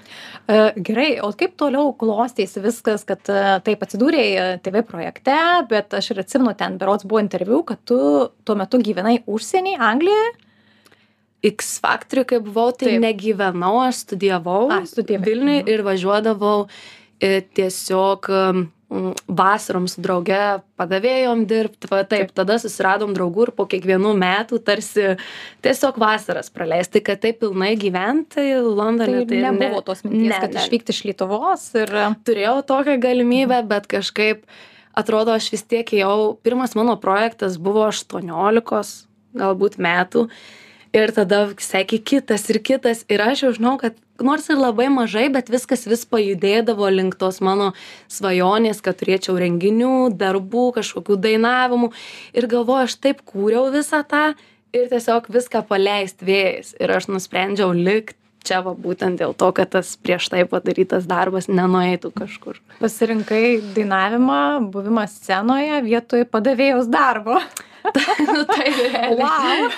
E, 0.48 0.74
Gerai, 0.84 1.20
o 1.24 1.30
kaip 1.40 1.54
toliau 1.60 1.94
klostėsi 1.96 2.60
viskas, 2.64 3.06
kad 3.08 3.22
e, 3.32 3.42
taip 3.64 3.84
atsidūrėjai 3.86 4.32
e, 4.36 4.48
TV 4.66 4.82
projekte, 4.84 5.36
bet 5.70 5.94
aš 5.96 6.12
ir 6.12 6.24
atsimenu, 6.26 6.52
ten 6.60 6.76
berots 6.82 7.08
buvo 7.08 7.22
interviu, 7.24 7.62
kad 7.64 7.80
tu 7.88 8.00
tuo 8.44 8.56
metu 8.60 8.82
gyvenai 8.84 9.22
užsienį, 9.24 9.78
Anglijoje. 9.80 10.34
X 11.44 11.74
Factory, 11.84 12.24
kai 12.28 12.38
buvau, 12.44 12.70
tai 12.72 12.94
Taip. 12.94 13.02
negyvenau, 13.04 13.74
aš 13.84 14.04
studijavau 14.06 14.70
A, 14.72 14.82
studijavai. 14.88 15.26
Vilniui 15.28 15.58
Mhm. 15.64 15.72
ir 15.74 15.82
važiuodavau 15.84 16.68
tiesiog 17.20 18.30
vasarom 19.28 19.88
su 19.90 20.02
drauge 20.04 20.40
padavėjom 20.80 21.44
dirbt, 21.50 21.88
va 21.92 22.02
taip, 22.08 22.34
tada 22.36 22.58
susiradom 22.62 23.14
draugų 23.16 23.48
ir 23.48 23.52
po 23.58 23.66
kiekvienų 23.70 24.14
metų 24.20 24.60
tarsi 24.66 25.14
tiesiog 25.66 25.98
vasaras 26.02 26.52
praleisti, 26.54 27.02
kad 27.06 27.22
taip 27.24 27.42
pilnai 27.44 27.74
gyventi 27.80 28.46
Londone. 28.62 29.24
Tai, 29.24 29.26
tai 29.30 29.42
nebuvo 29.48 29.82
ne- 29.82 29.86
tos 29.88 30.04
minties, 30.06 30.28
ne, 30.30 30.42
kad 30.44 30.54
ne. 30.54 30.64
išvykti 30.64 30.96
iš 30.96 31.02
Lietuvos 31.10 31.66
ir... 31.80 31.96
turėjau 32.28 32.58
tokią 32.70 33.00
galimybę, 33.04 33.64
bet 33.70 33.90
kažkaip 33.92 34.46
atrodo, 34.98 35.34
aš 35.36 35.50
vis 35.56 35.66
tiek 35.66 35.96
jau, 35.98 36.36
pirmas 36.46 36.78
mano 36.80 36.98
projektas 37.02 37.58
buvo 37.62 37.88
18 37.90 39.08
galbūt 39.34 39.80
metų 39.82 40.28
ir 40.94 41.14
tada 41.16 41.48
sekė 41.60 42.00
kitas 42.00 42.48
ir 42.54 42.62
kitas 42.64 43.04
ir 43.12 43.24
aš 43.26 43.46
jau 43.46 43.52
žinau, 43.58 43.76
kad 43.82 43.98
nors 44.22 44.48
ir 44.50 44.62
labai 44.62 44.88
mažai, 44.94 45.28
bet 45.34 45.52
viskas 45.52 45.88
vis 45.90 46.06
pajudėdavo 46.06 46.88
link 46.94 47.18
tos 47.20 47.42
mano 47.42 47.72
svajonės, 48.14 48.82
kad 48.86 49.00
turėčiau 49.02 49.36
renginių, 49.42 50.14
darbų, 50.18 50.70
kažkokių 50.80 51.20
dainavimų 51.28 51.92
ir 52.38 52.50
galvoju, 52.52 52.88
aš 52.88 52.98
taip 53.02 53.24
kūriau 53.30 53.72
visą 53.74 54.04
tą 54.08 54.34
ir 54.74 54.90
tiesiog 54.94 55.30
viską 55.34 55.66
paleist 55.70 56.22
vėjais 56.26 56.76
ir 56.80 56.94
aš 56.94 57.10
nusprendžiau 57.12 57.74
likt 57.74 58.18
čia 58.44 58.60
va 58.64 58.74
būtent 58.76 59.22
dėl 59.22 59.34
to, 59.40 59.50
kad 59.56 59.72
tas 59.74 59.96
prieš 60.04 60.28
tai 60.34 60.44
padarytas 60.50 61.08
darbas 61.08 61.48
nenueitų 61.48 62.12
kažkur. 62.18 62.60
Pasirinkai 62.82 63.62
dainavimą, 63.76 64.40
buvimą 64.74 65.06
scenoje 65.08 65.80
vietoj 65.86 66.28
padavėjos 66.32 66.90
darbo. 66.92 67.40
nu, 68.34 68.44
tai. 68.48 68.70
Wow. 69.20 69.70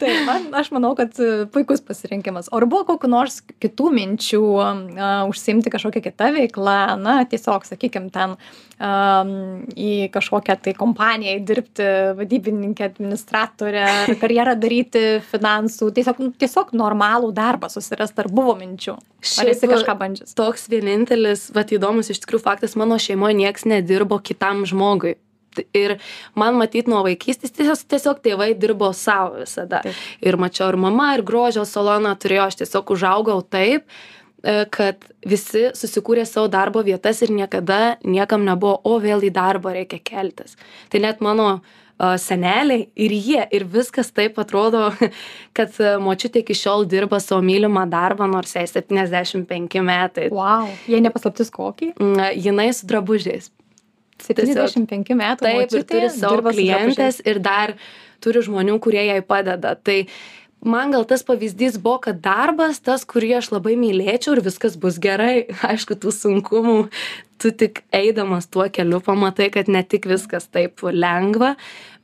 tai 0.00 0.12
man, 0.26 0.48
aš 0.52 0.70
manau, 0.74 0.92
kad 0.98 1.16
e, 1.22 1.46
puikus 1.52 1.80
pasirinkimas. 1.84 2.50
Ar 2.54 2.66
buvo 2.68 2.84
kokiu 2.92 3.08
nors 3.10 3.40
kitų 3.62 3.90
minčių 3.94 4.42
uh, 4.42 4.82
užsimti 5.30 5.72
kažkokią 5.72 6.02
kitą 6.04 6.30
veiklą, 6.36 6.76
na, 7.00 7.16
tiesiog, 7.28 7.64
sakykime, 7.68 8.12
ten 8.14 8.36
um, 8.36 9.64
į 9.72 10.10
kažkokią 10.14 10.58
tai 10.66 10.76
kompaniją 10.76 11.38
dirbti, 11.48 11.88
vadybininkę, 12.20 12.90
administratorę, 12.92 13.84
ar 13.88 14.14
karjerą 14.22 14.56
daryti, 14.60 15.04
finansų, 15.32 15.90
tiesiog, 15.96 16.22
nu, 16.22 16.32
tiesiog 16.40 16.74
normalų 16.76 17.32
darbą 17.36 17.72
susirasti, 17.72 18.24
ar 18.24 18.30
buvo 18.32 18.56
minčių? 18.60 18.96
Ar 19.40 19.48
esi 19.48 19.64
Šiaip, 19.64 19.76
kažką 19.78 19.98
bandžius? 20.00 20.36
Toks 20.36 20.68
vienintelis, 20.72 21.48
va, 21.56 21.64
įdomus 21.64 22.12
iš 22.12 22.20
tikrųjų 22.24 22.44
faktas, 22.44 22.76
mano 22.76 23.00
šeimoje 23.00 23.38
nieks 23.40 23.64
nedirbo 23.68 24.20
kitam 24.20 24.66
žmogui. 24.68 25.16
Ir 25.76 25.96
man 26.38 26.58
matyt 26.60 26.88
nuo 26.90 27.02
vaikystės 27.06 27.54
tiesiog, 27.54 27.84
tiesiog 27.94 28.24
tėvai 28.24 28.50
dirbo 28.58 28.90
savo 28.96 29.40
visada. 29.42 29.82
Taip. 29.84 30.02
Ir 30.24 30.40
mačiau 30.40 30.72
ir 30.72 30.80
mama, 30.80 31.12
ir 31.18 31.24
grožio 31.26 31.66
saloną 31.68 32.14
turėjo, 32.20 32.50
aš 32.50 32.60
tiesiog 32.64 32.94
užaugau 32.96 33.40
taip. 33.42 33.86
e, 34.44 34.66
kad 34.68 35.06
visi 35.24 35.70
susikūrė 35.72 36.26
savo 36.28 36.50
darbo 36.52 36.82
vietas 36.84 37.22
ir 37.24 37.30
niekada 37.32 37.96
niekam 38.04 38.44
nebuvo, 38.44 38.76
o 38.84 38.98
vėl 39.00 39.24
į 39.24 39.30
darbą 39.32 39.72
reikia 39.72 40.02
keltis. 40.04 40.58
Tai 40.92 41.00
net 41.00 41.22
mano 41.24 41.46
uh, 41.54 41.84
seneliai 41.98 42.88
ir 42.96 43.12
jie, 43.12 43.42
ir 43.54 43.64
viskas 43.70 44.10
taip 44.12 44.38
atrodo, 44.42 44.88
kad 45.56 45.74
močiutė 46.02 46.42
iki 46.42 46.56
šiol 46.58 46.86
dirba 46.90 47.20
savo 47.22 47.42
mylimą 47.44 47.86
darbą, 47.90 48.26
nors 48.30 48.54
jai 48.56 48.66
75 48.66 49.82
metai. 49.84 50.28
Wow, 50.34 50.70
jie 50.90 51.00
nepaslaptis 51.04 51.52
kokį? 51.54 51.94
Jinai 52.34 52.72
su 52.74 52.88
drabužiais. 52.90 53.52
75 54.24 55.16
metų. 55.18 55.44
Taip, 55.44 55.74
ir 55.74 55.84
turi 55.88 56.08
savo 56.12 56.40
klientės 56.48 57.20
ir 57.26 57.42
dar 57.44 57.76
turi 58.24 58.42
žmonių, 58.44 58.78
kurie 58.82 59.02
jai 59.04 59.20
padeda. 59.24 59.74
Tai 59.76 59.98
man 60.64 60.94
gal 60.94 61.04
tas 61.08 61.24
pavyzdys 61.26 61.76
buvo, 61.82 62.00
kad 62.08 62.22
darbas, 62.24 62.80
tas, 62.84 63.04
kurį 63.08 63.34
aš 63.40 63.52
labai 63.52 63.76
mylėčiau 63.80 64.38
ir 64.38 64.44
viskas 64.46 64.78
bus 64.80 64.98
gerai. 65.02 65.46
Aišku, 65.70 65.98
tų 66.00 66.14
sunkumų, 66.14 66.78
tu 67.42 67.52
tik 67.52 67.84
eidamas 67.94 68.48
tuo 68.48 68.66
keliu 68.72 69.02
pamatai, 69.04 69.50
kad 69.54 69.68
ne 69.68 69.84
tik 69.84 70.08
viskas 70.10 70.48
taip 70.48 70.84
lengva, 70.84 71.54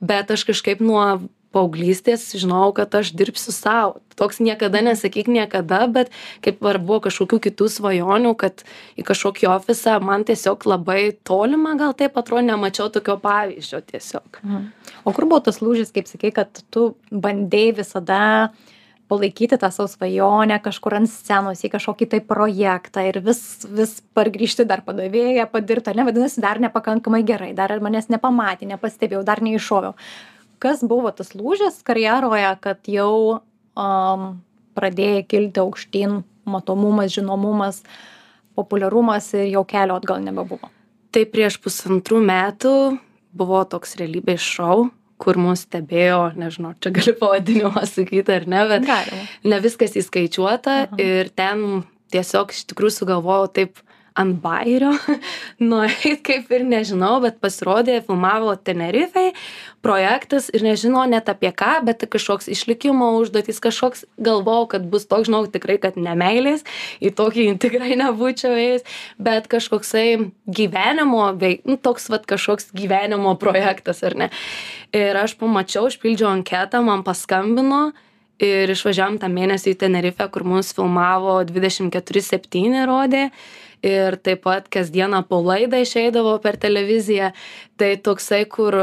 bet 0.05 0.33
aš 0.35 0.47
kažkaip 0.53 0.85
nuo 0.85 1.07
paauglystės 1.55 2.29
žinojau 2.39 2.73
kad 2.79 2.95
aš 3.01 3.13
dirbsiu 3.17 3.53
sau 3.55 3.99
toks 4.21 4.41
niekada 4.43 4.83
nesakyk 4.85 5.31
niekada 5.31 5.83
bet 5.91 6.13
kaip 6.45 6.63
ar 6.67 6.79
buvo 6.79 7.01
kažkokių 7.09 7.41
kitų 7.49 7.69
svajonių 7.77 8.35
kad 8.39 8.65
į 9.01 9.07
kažkokį 9.11 9.51
ofisą 9.51 9.99
man 10.05 10.27
tiesiog 10.29 10.67
labai 10.71 11.01
tolima 11.27 11.77
gal 11.81 11.95
taip 11.99 12.19
atrodo 12.21 12.47
nemačiau 12.47 12.91
tokio 12.93 13.19
pavyzdžio 13.21 13.83
tiesiog. 13.93 14.43
Mhm. 14.45 14.67
o 15.05 15.15
kur 15.17 15.27
buvo 15.27 15.41
tas 15.49 15.63
lūžis 15.65 15.95
kaip 15.95 16.11
sakei 16.11 16.35
kad 16.35 16.63
tu 16.71 16.95
bandei 17.11 17.73
visada 17.77 18.53
palaikyti 19.11 19.59
tą 19.59 19.71
savo 19.75 19.89
svajonę 19.91 20.61
kažkur 20.63 20.95
ant 21.01 21.11
scenos 21.11 21.65
į 21.67 21.73
kažkokį 21.73 22.07
tai 22.13 22.21
projektą 22.23 23.03
ir 23.09 23.19
vis 23.27 23.41
vis 23.67 23.97
pargrįžti 24.15 24.67
dar 24.71 24.85
padavėja 24.87 25.49
padirbt 25.51 25.91
ar 25.91 25.99
ne 25.99 26.07
vadinasi 26.07 26.43
dar 26.45 26.63
nepakankamai 26.63 27.25
gerai 27.27 27.51
dar 27.59 27.75
manęs 27.83 28.11
nepamatė 28.13 28.71
nepastebėjau 28.71 29.25
dar 29.27 29.43
neiššoviau 29.43 29.97
kas 30.63 30.85
buvo 30.87 31.11
tas 31.17 31.33
lūžis 31.37 31.81
karjeroje, 31.87 32.51
kad 32.65 32.91
jau 32.91 33.41
um, 33.75 34.27
pradėjai 34.79 35.25
kilti 35.29 35.63
aukštyn 35.63 36.21
matomumas, 36.51 37.13
žinomumas, 37.15 37.83
populiarumas 38.59 39.33
ir 39.39 39.49
jau 39.55 39.65
kelio 39.69 39.99
atgal 40.01 40.23
nebebuvo? 40.25 40.71
Tai 41.11 41.27
prieš 41.33 41.59
pusantrų 41.63 42.21
metų 42.23 42.75
buvo 43.37 43.63
toks 43.71 43.97
realybės 43.99 44.43
šou, 44.45 44.91
kur 45.21 45.39
mus 45.41 45.65
stebėjo, 45.67 46.31
nežinau, 46.39 46.73
čia 46.81 46.93
galiu 46.95 47.15
pavadinimą 47.21 47.85
sakyti 47.89 48.37
ar 48.39 48.47
ne, 48.49 48.65
bet 48.71 48.87
Galima. 48.89 49.25
ne 49.53 49.61
viskas 49.63 49.97
įskaičiuota 50.01 50.77
Aha. 50.87 51.01
ir 51.03 51.31
ten 51.37 51.83
tiesiog 52.15 52.55
iš 52.55 52.65
tikrųjų 52.73 52.97
sugalvojau 52.97 53.51
taip 53.61 53.83
ant 54.21 54.39
bajerio 54.43 54.93
nueit 55.71 56.23
kaip 56.27 56.51
ir 56.55 56.67
nežinau 56.69 57.19
bet 57.25 57.41
pasirodė 57.43 58.01
filmavo 58.07 58.55
tenerifėj 58.57 59.33
projektas 59.85 60.51
ir 60.53 60.65
nežino 60.65 61.03
net 61.09 61.31
apie 61.33 61.53
ką 61.57 61.81
bet 61.89 62.05
kažkoks 62.13 62.51
išlikimo 62.53 63.15
užduotys 63.21 63.63
kažkoks 63.65 64.05
galvojau 64.21 64.69
kad 64.75 64.87
bus 64.93 65.09
toks 65.09 65.31
žinojau 65.31 65.53
tikrai 65.57 65.79
kad 65.83 65.97
ne 65.97 66.15
meilės 66.19 66.67
į 67.01 67.15
tokį 67.17 67.47
tikrai 67.63 67.97
nebūčiau 68.01 68.53
ėjus 68.61 68.85
bet 69.19 69.49
kažkoksai 69.53 70.07
gyvenimo 70.47 71.31
vei 71.41 71.61
nu 71.65 71.79
toks 71.81 72.11
vat 72.13 72.27
kažkoks 72.29 72.71
gyvenimo 72.77 73.35
projektas 73.41 74.05
ar 74.07 74.17
ne. 74.17 74.31
Ir 74.97 75.17
aš 75.17 75.37
pamačiau 75.41 75.89
užpildžiau 75.89 76.31
anketą 76.31 76.83
man 76.85 77.05
paskambino 77.07 77.91
ir 78.41 78.73
išvažiavom 78.73 79.19
tą 79.21 79.29
mėnesį 79.33 79.75
į 79.75 79.81
tenerifę 79.85 80.27
kur 80.33 80.47
mus 80.49 80.73
filmavo 80.77 81.41
dvidešim 81.49 81.91
keturi 81.93 82.23
septyni 82.25 82.87
rodė. 82.89 83.29
Ir 83.87 84.19
taip 84.21 84.43
pat 84.45 84.67
kasdieną 84.69 85.23
po 85.29 85.39
laidą 85.41 85.81
išeidavo 85.81 86.35
per 86.45 86.59
televiziją. 86.61 87.31
Tai 87.81 87.95
toksai 88.05 88.43
kur 88.45 88.77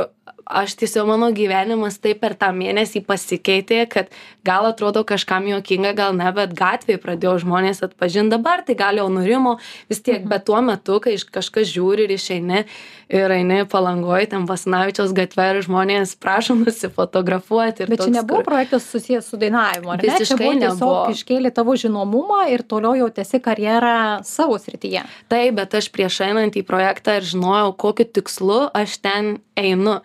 aš 0.49 0.75
tiesiog 0.79 1.07
mano 1.07 1.27
gyvenimas 1.35 1.99
taip 1.99 2.21
per 2.23 2.33
tą 2.39 2.49
mėnesį 2.55 3.01
pasikeitė 3.05 3.83
kad 3.91 4.07
gal 4.47 4.65
atrodo 4.69 5.03
kažkam 5.03 5.47
juokinga 5.51 5.91
gal 5.97 6.13
ne 6.15 6.31
bet 6.31 6.53
gatvėj 6.55 6.97
pradėjo 7.03 7.33
žmonės 7.43 7.83
atpažint 7.83 8.31
dabar 8.31 8.63
tai 8.63 8.75
gal 8.79 8.95
jau 9.01 9.09
nurimo 9.11 9.57
vis 9.89 9.99
tiek 10.01 10.21
Mhm. 10.23 10.29
bet 10.29 10.45
tuo 10.45 10.61
metu 10.61 10.99
kai 11.03 11.15
kažkas 11.17 11.67
žiūri 11.75 12.07
ir 12.07 12.15
išeini 12.15 12.63
ir 13.09 13.31
eini 13.31 13.65
palangoj 13.69 14.29
ten 14.29 14.45
basanavičiaus 14.47 15.13
gatve 15.15 15.49
ir 15.51 15.61
žmonės 15.67 16.15
prašo 16.19 16.55
nusifotografuoti 16.55 17.83
ir 17.83 17.89
Bet 17.89 17.99
čia 17.99 18.05
toks, 18.05 18.15
nebuvo 18.17 18.39
kur- 18.41 18.45
projektas 18.45 18.83
susijęs 18.91 19.27
su 19.29 19.37
dainavimu, 19.37 19.89
ar 19.91 19.97
ne? 19.97 20.03
Čia 20.03 20.17
Visiškai 20.19 20.47
buvo 20.47 20.59
tiesiog 20.59 21.11
iškėlė 21.15 21.53
tavo 21.53 21.75
žinomumą 21.75 22.47
ir 22.51 22.63
toliau 22.63 22.95
jau 22.97 23.09
tęsi 23.09 23.39
karjerą 23.41 24.23
savo 24.23 24.57
srityje. 24.59 25.03
taip 25.29 25.55
bet 25.55 25.73
aš 25.75 25.89
prieš 25.91 26.21
einant 26.21 26.53
į 26.55 26.63
projektą 26.63 27.17
ir 27.17 27.23
žinojau 27.23 27.75
kokiu 27.77 28.05
tikslu 28.05 28.69
aš 28.73 28.97
ten 29.01 29.37
einu 29.57 29.99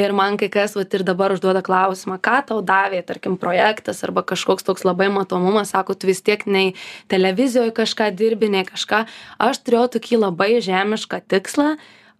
ir 0.00 0.12
man 0.16 0.36
kai 0.40 0.50
kas 0.52 0.76
vat 0.78 0.94
ir 0.94 1.04
dabar 1.06 1.34
užduoda 1.34 1.62
klausimą 1.66 2.18
ką 2.22 2.40
tau 2.50 2.60
davė 2.66 3.02
tarkim 3.06 3.38
projektas 3.40 4.04
arba 4.06 4.24
kažkoks 4.26 4.66
toks 4.66 4.86
labai 4.88 5.08
matomumas 5.12 5.74
sako 5.74 5.94
tu 5.94 6.10
vis 6.10 6.22
tiek 6.22 6.46
nei 6.46 6.74
televizijoj 7.12 7.72
kažką 7.76 8.10
dirbi 8.16 8.50
nei 8.52 8.66
kažką. 8.68 9.06
Aš 9.38 9.64
turėjau 9.64 9.88
tokį 9.96 10.22
labai 10.26 10.52
žemišką 10.64 11.22
tikslą. 11.30 11.74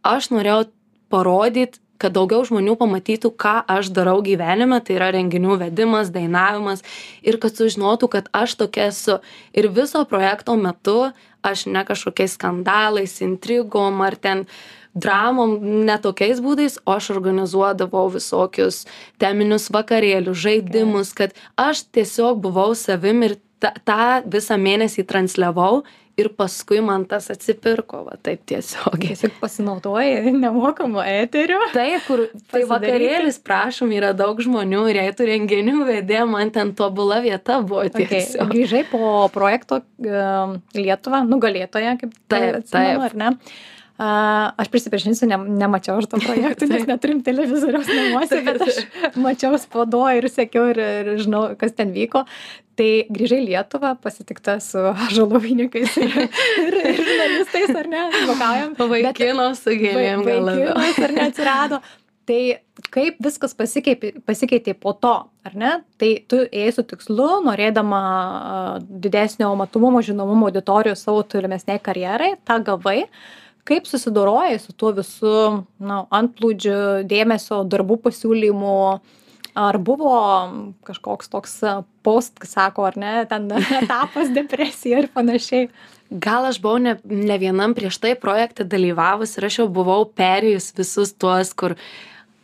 Aš 0.06 0.30
norėjau 0.34 0.68
parodyt 1.10 1.80
kad 2.00 2.14
daugiau 2.16 2.42
žmonių 2.48 2.76
pamatytų 2.80 3.32
ką 3.40 3.54
aš 3.68 3.92
darau 3.96 4.20
gyvenime. 4.24 4.80
Tai 4.80 4.96
yra 4.96 5.10
renginių 5.16 5.58
vedimas 5.60 6.12
dainavimas. 6.14 6.84
Ir 7.20 7.36
kad 7.42 7.56
sužinotų 7.58 8.10
kad 8.16 8.30
aš 8.36 8.56
tokia 8.62 8.88
esu. 8.88 9.20
Ir 9.52 9.70
viso 9.76 10.02
projekto 10.08 10.56
metu 10.56 11.10
aš 11.44 11.66
ne 11.68 11.84
kažkokiais 11.88 12.36
skandalais 12.38 13.20
intrigom 13.24 14.00
ar 14.04 14.16
ten 14.16 14.46
dramom 14.94 15.58
ne 15.86 15.96
tokiais 16.02 16.40
būdais 16.42 16.78
o 16.86 16.96
aš 16.98 17.10
organizuodavau 17.14 18.08
visokius 18.10 18.84
teminius 19.22 19.68
vakarėlius 19.74 20.40
žaidimus 20.46 21.12
kad 21.14 21.34
aš 21.56 21.84
tiesiog 21.94 22.40
buvau 22.42 22.74
savim 22.74 23.22
ir 23.28 23.36
tą 23.62 23.74
tą 23.84 24.02
visą 24.32 24.56
mėnesį 24.56 25.04
transliavau 25.06 25.82
ir 26.20 26.28
paskui 26.36 26.80
man 26.84 27.04
tas 27.08 27.30
atsipirko 27.32 28.02
va 28.04 28.16
taip 28.20 28.42
tiesiogiai 28.50 29.12
Tiesiog 29.14 29.36
pasinaudoji 29.40 30.32
nemokamu 30.36 31.00
eteriu. 31.06 31.60
taip 31.72 32.02
kur 32.08 32.24
tai 32.50 32.64
vakarėlis 32.68 33.38
prašom 33.44 33.92
yra 33.96 34.10
daug 34.16 34.40
žmonių 34.42 34.82
ir 34.90 34.98
jei 35.00 35.14
tu 35.16 35.28
renginių 35.28 35.86
vedėja 35.88 36.26
man 36.28 36.50
ten 36.52 36.74
tobula 36.76 37.20
vieta 37.24 37.60
buvo 37.62 37.84
Okay. 37.90 38.06
tiesiog 38.10 38.50
Grįžai 38.52 38.82
po 38.90 39.28
projekto 39.32 39.80
um, 39.80 40.58
Lietuvą, 40.76 41.22
nugalėtoja, 41.30 41.96
kaip 42.02 42.12
Taip, 42.28 42.58
atsimenu, 42.60 43.00
taip. 43.00 43.06
ar 43.06 43.16
ne? 43.22 43.30
Uh, 44.00 44.48
aš 44.56 44.70
prisipažinsiu, 44.72 45.26
ne, 45.28 45.36
nemačiau 45.60 45.98
aš 46.00 46.06
to 46.08 46.18
projekto, 46.22 46.64
nes 46.70 46.86
neturim 46.88 47.18
televizoriaus 47.20 47.84
namuose, 47.84 48.38
bet 48.46 48.62
aš 48.64 48.78
mačiau 49.20 49.58
spaudoje 49.60 50.22
ir 50.22 50.28
sekiau 50.32 50.70
ir, 50.72 50.78
ir 50.80 51.10
žinau, 51.20 51.42
kas 51.60 51.74
ten 51.76 51.92
vyko. 51.92 52.22
Tai 52.80 52.88
grįžai 53.12 53.42
Lietuvą, 53.44 53.90
pasitikta 54.00 54.54
su 54.64 54.80
žalovininkais 55.12 55.98
ir, 56.00 56.14
ir, 56.16 56.78
ir 56.80 57.02
žurnalistais, 57.02 57.74
ar 57.76 57.90
ne? 57.92 58.06
Vokaujam. 58.30 58.72
Vaikino 58.80 59.50
su 59.58 59.74
gėlėm 59.82 60.24
gal 60.24 60.48
labiau. 60.48 60.78
Ar 60.80 61.14
ne 61.18 61.26
atsirado. 61.26 61.80
Tai 62.30 62.40
kaip 62.94 63.20
viskas 63.20 63.52
pasikeitė, 63.58 64.14
pasikeitė 64.24 64.76
po 64.80 64.94
to, 64.96 65.12
ar 65.44 65.60
ne? 65.60 65.74
Tai 66.00 66.10
tu 66.30 66.40
ėjai 66.46 66.72
su 66.78 66.86
tikslu, 66.94 67.28
norėdama 67.50 68.00
didesnio 68.88 69.52
matomumo, 69.60 70.00
žinomumo 70.08 70.48
auditorijos 70.48 71.04
savo 71.04 71.20
tolimesniai 71.28 71.84
karjerai, 71.84 72.32
tą 72.48 72.62
gavai. 72.64 73.02
Kaip 73.68 73.86
susidorojai 73.86 74.58
su 74.62 74.72
tuo 74.72 74.92
visu 74.96 75.32
na, 75.78 76.02
antplūdžiu, 76.16 77.06
dėmesio, 77.08 77.62
darbų 77.68 78.00
pasiūlymu? 78.08 78.74
Ar 79.60 79.76
buvo 79.82 80.16
kažkoks 80.86 81.30
toks 81.32 81.56
a, 81.66 81.80
post, 82.06 82.38
sako, 82.46 82.86
ar 82.86 82.98
ne, 83.00 83.14
ten 83.30 83.50
etapas 83.82 84.30
depresija 84.34 85.02
ir 85.02 85.10
panašiai? 85.14 85.68
gal 86.10 86.44
aš 86.44 86.60
buvau 86.60 86.78
ne 86.78 86.96
ne 87.04 87.38
vienam 87.38 87.74
prieš 87.74 87.98
tai 88.02 88.14
projekte 88.18 88.64
dalyvavus 88.64 89.36
ir 89.38 89.46
aš 89.46 89.58
jau 89.60 89.68
buvau 89.70 90.04
perėjus 90.04 90.72
visus 90.76 91.12
tuos 91.14 91.54
kur 91.54 91.76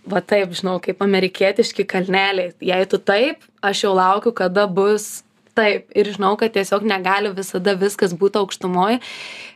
va 0.07 0.23
taip 0.23 0.55
žinau 0.55 0.79
kaip 0.83 1.03
amerikietiški 1.03 1.87
kalneliai 1.91 2.53
jei 2.61 2.87
tu 2.87 2.99
taip 2.99 3.43
aš 3.63 3.85
jau 3.85 3.95
laukiu 3.99 4.33
kada 4.33 4.67
bus 4.67 5.25
taip 5.57 5.93
ir 5.97 6.11
žinau 6.13 6.35
kad 6.39 6.53
tiesiog 6.55 6.85
negali 6.87 7.31
visada 7.35 7.75
viskas 7.79 8.13
būt 8.17 8.37
aukštumoj. 8.41 8.99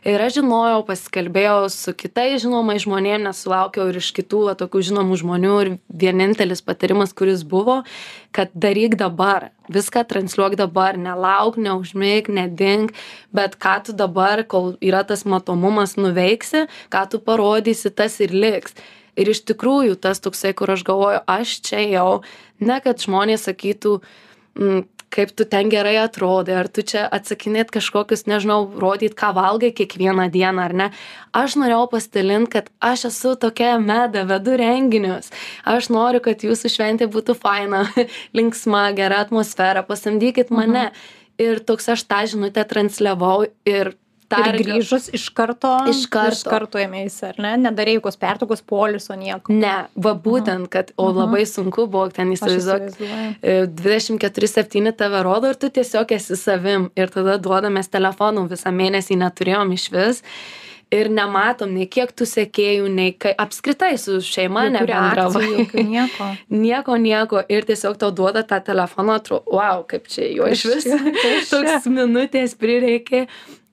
Ir 0.09 0.23
aš 0.25 0.39
žinojau 0.39 0.81
pasikalbėjau 0.87 1.69
su 1.69 1.93
kitais 1.93 2.41
žinomais 2.41 2.81
žmonėm 2.85 3.27
nes 3.27 3.41
sulaukiau 3.43 3.91
ir 3.91 3.99
iš 4.01 4.09
kitų 4.17 4.45
va 4.49 4.55
tokių 4.57 4.81
žinomų 4.89 5.19
žmonių 5.21 5.55
ir 5.63 5.73
vienintelis 6.03 6.63
patarimas 6.65 7.13
kuris 7.13 7.43
buvo 7.45 7.81
kad 8.33 8.53
daryk 8.53 8.97
dabar. 8.97 9.51
Viską 9.71 10.03
transliuok 10.09 10.57
dabar 10.59 10.97
nelauk 10.97 11.59
neužmik 11.61 12.31
nedink 12.33 12.95
bet 13.35 13.59
ką 13.61 13.77
tu 13.85 13.95
dabar 13.97 14.41
kol 14.43 14.73
yra 14.81 15.03
tas 15.07 15.23
matomumas 15.23 15.95
nuveiksi 15.99 16.65
ką 16.91 17.05
tu 17.13 17.21
parodysi 17.21 17.93
tas 17.93 18.17
ir 18.25 18.33
liks. 18.33 18.73
Ir 19.19 19.27
iš 19.27 19.43
tikrųjų 19.43 19.99
tas 20.01 20.23
toksai 20.23 20.55
kur 20.57 20.71
aš 20.71 20.85
galvoju 20.87 21.21
aš 21.29 21.59
čia 21.67 21.83
ėjau 21.83 22.23
ne 22.63 22.79
kad 22.83 23.03
žmonės 23.03 23.45
sakytų 23.49 23.97
mm, 24.55 24.83
kaip 25.11 25.33
tu 25.35 25.45
ten 25.45 25.69
gerai 25.69 25.97
atrodai 26.01 26.55
ar 26.61 26.69
tu 26.71 26.83
čia 26.87 27.03
atsakinėt 27.11 27.71
kažkokius 27.75 28.25
nežinau 28.31 28.65
rodyt 28.83 29.15
ką 29.19 29.33
valgai 29.35 29.71
kiekvieną 29.75 30.29
dieną 30.33 30.65
ar 30.65 30.75
ne. 30.81 30.87
Aš 31.35 31.57
norėjau 31.59 31.87
pasidalint 31.91 32.51
kad 32.51 32.69
aš 32.79 33.07
esu 33.11 33.35
tokia 33.39 33.75
meda 33.79 34.23
vedu 34.29 34.57
renginius. 34.59 35.31
Aš 35.67 35.91
noriu 35.93 36.23
kad 36.23 36.43
jūsų 36.47 36.71
šventė 36.75 37.09
būtų 37.11 37.35
faina 37.39 37.85
linksma 38.37 38.89
gera 38.97 39.23
atmosfera 39.25 39.83
pasamdykit 39.87 40.53
mane. 40.55 40.91
Ir 41.41 41.59
toks 41.65 41.89
aš 41.95 42.05
tą 42.05 42.23
žinutę 42.29 42.63
transliavau 42.69 43.47
ir 43.65 43.95
Ir 44.39 44.57
grįžus 44.61 45.09
iš 45.15 45.27
karto, 45.35 45.73
iš 45.91 46.05
karto, 46.11 46.37
iš 46.37 46.43
karto 46.47 46.81
ėmėsi, 46.81 47.25
ar 47.31 47.41
ne? 47.43 47.53
Nedarėjai 47.65 47.99
jokios 47.99 48.19
pertraukos, 48.21 48.63
poliso, 48.63 49.17
nieko. 49.19 49.51
Ne, 49.53 49.75
va 50.07 50.15
būtent, 50.27 50.69
kad, 50.71 50.93
o 50.95 51.09
labai 51.11 51.43
sunku 51.49 51.87
buvo 51.91 52.07
ten 52.15 52.31
įsivaizduoti. 52.35 53.11
24-7 53.81 54.95
tave 54.97 55.23
rodo 55.27 55.51
ir 55.51 55.59
tu 55.59 55.71
tiesiog 55.73 56.15
esi 56.15 56.39
savim. 56.39 56.89
Ir 56.95 57.13
tada 57.13 57.37
duodamės 57.41 57.91
telefonų 57.91 58.47
visą 58.51 58.73
mėnesį 58.75 59.19
neturėjom 59.21 59.77
iš 59.77 59.87
vis. 59.93 60.25
Ir 60.91 61.07
nematom 61.07 61.71
nei 61.71 61.85
kiek 61.87 62.09
tų 62.11 62.25
sekėjų, 62.27 62.89
nei 62.91 63.13
kai 63.15 63.31
apskritai 63.39 63.93
su 64.01 64.17
šeima 64.27 64.65
nebendravai. 64.73 65.63
Nieko. 65.93 66.27
nieko, 66.51 66.97
nieko. 66.99 67.43
Ir 67.47 67.63
tiesiog 67.69 67.95
tau 68.01 68.11
duoda 68.11 68.43
tą 68.47 68.59
telefoną, 68.67 69.15
atrodo, 69.21 69.45
wow, 69.55 69.85
kaip 69.87 70.11
čia 70.11 70.27
jo 70.35 70.49
iš 70.51 70.65
vis. 70.67 70.89
Toks 71.53 71.87
minutės 71.87 72.57
prireikė 72.59 73.23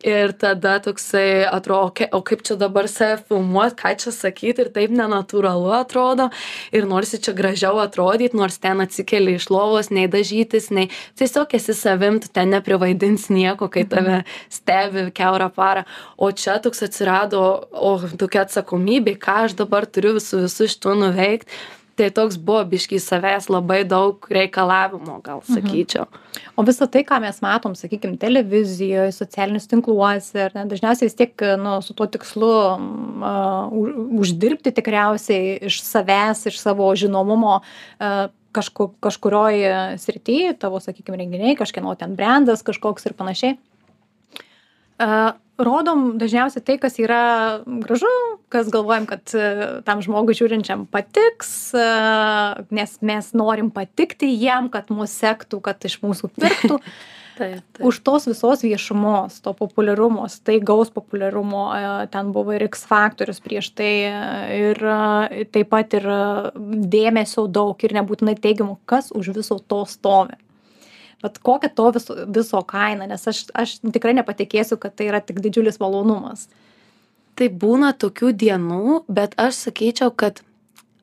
ir 0.04 0.32
tada 0.32 0.78
toksai 0.82 1.46
atrodo 1.50 1.90
ke 1.94 2.06
o 2.12 2.20
kaip 2.22 2.42
čia 2.46 2.56
dabar 2.58 2.86
save 2.88 3.24
filmuot 3.28 3.74
ką 3.78 3.94
čia 3.98 4.12
sakyt? 4.14 4.58
ir 4.58 4.68
taip 4.74 4.90
nenatūralu 4.90 5.72
atrodo. 5.74 6.28
Ir 6.72 6.86
norisi 6.86 7.18
čia 7.18 7.34
gražiau 7.34 7.80
atrodyt 7.82 8.34
nors 8.34 8.58
ten 8.58 8.80
atsikeli 8.80 9.34
iš 9.38 9.48
lovos 9.50 9.90
nei 9.90 10.06
dažytis 10.06 10.70
nei 10.70 10.90
tiesiog 11.18 11.54
esi 11.54 11.74
savim 11.74 12.20
tu 12.22 12.28
ten 12.32 12.50
neprivaidinsi 12.54 13.32
nieko 13.34 13.68
kai 13.68 13.84
tave 13.84 14.22
stebi 14.50 15.10
kiaurą 15.10 15.50
parą. 15.54 15.84
O 16.16 16.30
čia 16.30 16.58
toks 16.62 16.82
atsirado 16.86 17.42
o 17.72 17.98
tokia 18.18 18.46
atsakomybė 18.46 19.18
ką 19.18 19.48
aš 19.48 19.58
dabar 19.58 19.86
turiu 19.86 20.20
su 20.22 20.44
visu 20.46 20.70
šituo 20.70 20.94
nuveikt 20.94 21.50
tai 21.98 22.08
toks 22.14 22.38
buvo 22.38 22.62
biškį 22.72 23.00
savęs 23.02 23.50
labai 23.52 23.82
daug 23.88 24.28
reikalavimų 24.32 25.18
gal 25.26 25.42
Mhm. 25.42 25.54
sakyčiau 25.58 26.06
O 26.58 26.62
visą 26.66 26.88
tai, 26.90 27.04
ką 27.06 27.20
mes 27.22 27.38
matom, 27.42 27.74
sakykime, 27.78 28.18
televizijoje, 28.18 29.12
socialiniuose 29.14 29.70
tinkluose, 29.70 30.48
ne, 30.54 30.64
dažniausiai 30.70 31.06
vis 31.06 31.14
tiek 31.18 31.44
nu, 31.58 31.76
su 31.82 31.94
tuo 31.94 32.06
tikslu 32.10 32.50
uh, 32.50 33.70
uždirbti 34.18 34.72
tikriausiai 34.74 35.58
iš 35.70 35.80
savęs, 35.86 36.46
iš 36.50 36.58
savo 36.62 36.88
žinomumo 36.98 37.60
uh, 37.60 38.28
kažku, 38.52 38.90
kažkurioje 39.04 39.98
srityje, 40.02 40.56
tavo, 40.58 40.80
sakykime, 40.82 41.18
renginiai, 41.20 41.56
kažkieno 41.58 41.94
ten 41.98 42.16
brandas 42.18 42.64
kažkoks 42.66 43.06
ir 43.06 43.14
panašiai. 43.18 43.58
Rodom 45.58 46.02
dažniausiai 46.20 46.62
tai, 46.62 46.76
kas 46.78 47.00
yra 47.02 47.20
gražu, 47.66 48.10
kas 48.52 48.68
galvojam, 48.70 49.08
kad 49.10 49.26
uh, 49.34 49.62
tam 49.86 49.98
žmogui 50.04 50.36
žiūrinčiam 50.38 50.84
patiks, 50.86 51.50
uh, 51.74 52.60
nes 52.70 52.94
mes 53.02 53.32
norim 53.34 53.72
patikti 53.74 54.30
jiem, 54.30 54.70
kad 54.70 54.92
mūsų 54.94 55.10
sektų, 55.16 55.58
kad 55.66 55.82
iš 55.90 55.98
mūsų 56.04 56.30
pirktų. 56.38 56.78
taip, 57.38 57.62
taip. 57.72 57.86
Už 57.86 58.00
tos 58.02 58.26
visos 58.26 58.62
viešumos, 58.62 59.38
to 59.42 59.54
populiarumo, 59.54 60.26
staigaus 60.30 60.90
populiarumo, 60.94 61.62
e, 61.74 62.06
ten 62.12 62.32
buvo 62.34 62.54
ir 62.56 62.66
X 62.68 62.84
faktorius 62.88 63.40
prieš 63.44 63.70
tai, 63.78 63.92
e, 64.08 64.16
ir 64.58 64.82
e, 64.82 65.44
taip 65.54 65.70
pat 65.72 65.94
ir 65.98 66.06
e, 66.06 66.20
dėmesio 66.94 67.46
daug 67.46 67.78
ir 67.86 67.94
nebūtinai 67.98 68.36
teigiamų, 68.42 68.78
kas 68.88 69.12
už 69.14 69.32
viso 69.38 69.58
to 69.58 69.84
stovi. 69.88 70.38
Bet 71.22 71.40
kokia 71.42 71.70
to 71.74 71.90
viso, 71.96 72.14
viso 72.30 72.60
kaina, 72.62 73.06
nes 73.10 73.24
aš, 73.26 73.44
aš 73.58 73.78
tikrai 73.82 74.14
nepatikėsiu, 74.20 74.78
kad 74.78 74.94
tai 74.94 75.08
yra 75.10 75.20
tik 75.24 75.40
didžiulis 75.44 75.80
malonumas. 75.82 76.48
tai 77.38 77.46
būna 77.48 77.92
tokių 77.94 78.32
dienų 78.34 79.04
bet 79.06 79.34
aš 79.38 79.68
sakyčiau 79.68 80.10
kad 80.10 80.40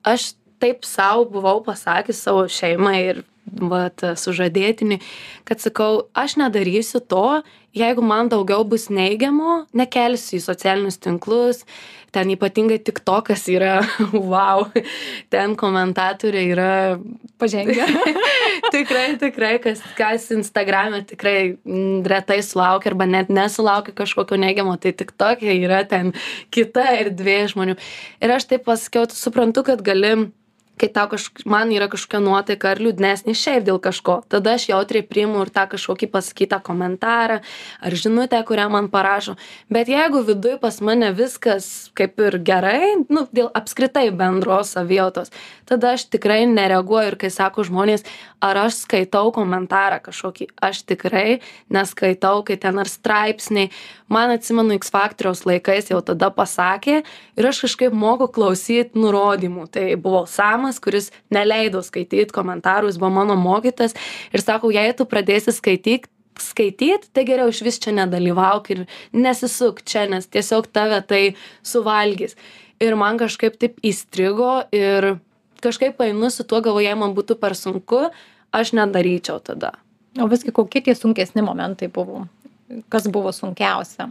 aš 0.04 0.34
taip 0.60 0.84
sau 0.84 1.24
buvau 1.24 1.62
pasakius 1.64 2.20
savo 2.20 2.42
šeimai 2.48 2.98
ir 3.04 3.22
vat 3.46 4.02
sužadėtiniui 4.18 5.00
kad 5.48 5.62
sakau 5.62 6.06
aš 6.14 6.36
nedarysiu 6.40 7.00
to 7.00 7.42
jeigu 7.76 8.02
man 8.02 8.30
daugiau 8.32 8.64
bus 8.64 8.88
neigiamo 8.90 9.66
nekelsiu 9.76 10.40
į 10.40 10.44
socialinius 10.46 10.98
tinklus 11.02 11.62
ten 12.16 12.30
ypatingai 12.32 12.78
tiktokas 12.80 13.44
yra 13.52 13.80
vau 14.32 14.66
ten 15.32 15.56
komentatoriai 15.58 16.52
yra 16.54 16.70
Pažengę. 17.36 17.84
tikrai 18.72 19.18
tikrai 19.20 19.56
kas 19.60 19.82
kas 19.98 20.30
instagrame 20.32 21.02
tikrai 21.10 21.58
retai 22.08 22.40
sulaukia 22.40 22.94
arba 22.94 23.08
net 23.10 23.28
nesulaukia 23.28 23.92
kažkokio 23.98 24.40
neigiamo 24.40 24.78
tai 24.80 24.94
tiktoke 24.96 25.52
yra 25.58 25.82
ten 25.84 26.14
kita 26.54 26.86
erdvė 27.02 27.38
žmonių 27.52 27.76
ir 27.76 28.36
aš 28.38 28.48
taip 28.52 28.64
pasakiau 28.70 29.04
tu 29.10 29.18
suprantu 29.18 29.66
kad 29.68 29.84
gali 29.84 30.30
kai 30.80 30.88
tau 30.92 31.08
kaž 31.12 31.28
man 31.48 31.72
yra 31.72 31.88
kažkokia 31.92 32.20
nuotaika 32.22 32.72
ar 32.74 32.80
liūdnesnė 32.82 33.34
šiaip 33.36 33.66
dėl 33.68 33.80
kažko 33.82 34.20
tada 34.32 34.56
aš 34.58 34.68
jautriai 34.70 35.06
priimu 35.06 35.44
ir 35.44 35.52
tą 35.54 35.66
kažkokį 35.72 36.10
pasakytą 36.12 36.60
komentarą 36.66 37.40
ar 37.80 37.98
žinutę 38.04 38.42
kurią 38.48 38.68
man 38.72 38.90
parašo. 38.92 39.36
Bet 39.72 39.88
jeigu 39.92 40.22
viduj 40.26 40.58
pas 40.62 40.80
mane 40.80 41.12
viskas 41.16 41.90
kaip 41.96 42.20
ir 42.20 42.38
gerai 42.44 42.94
nu 43.08 43.26
dėl 43.32 43.50
apskritai 43.56 44.08
bendros 44.10 44.76
savijautos 44.76 45.32
tada 45.66 45.92
aš 45.96 46.06
tikrai 46.10 46.44
nereaguoju 46.46 47.12
ir 47.12 47.18
kai 47.20 47.30
sako 47.32 47.64
žmonės 47.66 48.06
ar 48.44 48.58
aš 48.66 48.82
skaitau 48.84 49.32
komentarą 49.34 49.98
kažkokį? 50.04 50.48
Aš 50.62 50.84
tikrai 50.86 51.40
neskaitau 51.72 52.44
kai 52.46 52.56
ten 52.60 52.78
ar 52.78 52.88
straipsniai. 52.90 53.72
Man 54.12 54.30
atsimenu 54.34 54.76
iks 54.76 54.92
faktoriaus 54.94 55.42
laikais 55.48 55.90
jau 55.90 56.00
tada 56.06 56.30
pasakė 56.34 57.00
ir 57.36 57.48
aš 57.50 57.64
kažkaip 57.66 57.94
moku 57.96 58.28
klausyt 58.30 58.94
nurodymų. 58.98 59.66
Tai 59.74 59.86
buvo 60.02 60.24
samas 60.66 60.80
kuris 60.82 61.12
neleido 61.30 61.82
skaityt 61.82 62.32
komentarų 62.34 62.90
jis 62.90 62.98
buvo 62.98 63.10
mano 63.10 63.36
mokytojas 63.36 63.94
ir 64.32 64.42
sako 64.42 64.72
jei 64.74 64.92
tu 64.96 65.06
pradėsi 65.06 65.54
skaityt 65.54 66.08
skaityt 66.38 67.08
tai 67.14 67.24
geriau 67.24 67.48
išvis 67.48 67.78
čia 67.78 67.94
nedalyvauk 67.94 68.70
ir 68.70 68.86
nesisuk 69.12 69.82
čia 69.86 70.06
nes 70.10 70.26
tiesiog 70.26 70.66
tave 70.72 71.00
tai 71.06 71.36
suvalgys 71.62 72.36
ir 72.80 72.96
man 72.96 73.18
kažkaip 73.18 73.56
taip 73.56 73.78
įstrigo 73.82 74.66
ir 74.72 75.16
kažkaip 75.62 76.00
einu 76.00 76.30
su 76.30 76.44
tuo 76.44 76.60
galvoju 76.60 76.86
jei 76.88 76.98
man 76.98 77.14
būtų 77.14 77.38
per 77.38 77.54
sunku 77.54 78.10
aš 78.52 78.72
nedaryčiau 78.76 79.40
tada 79.40 79.76
O 80.16 80.24
visgi 80.32 80.48
kokie 80.48 80.80
tie 80.80 80.94
sunkesni 80.96 81.42
momentai 81.44 81.90
buvo? 81.92 82.22
Kas 82.88 83.04
buvo 83.04 83.28
sunkiausia? 83.36 84.08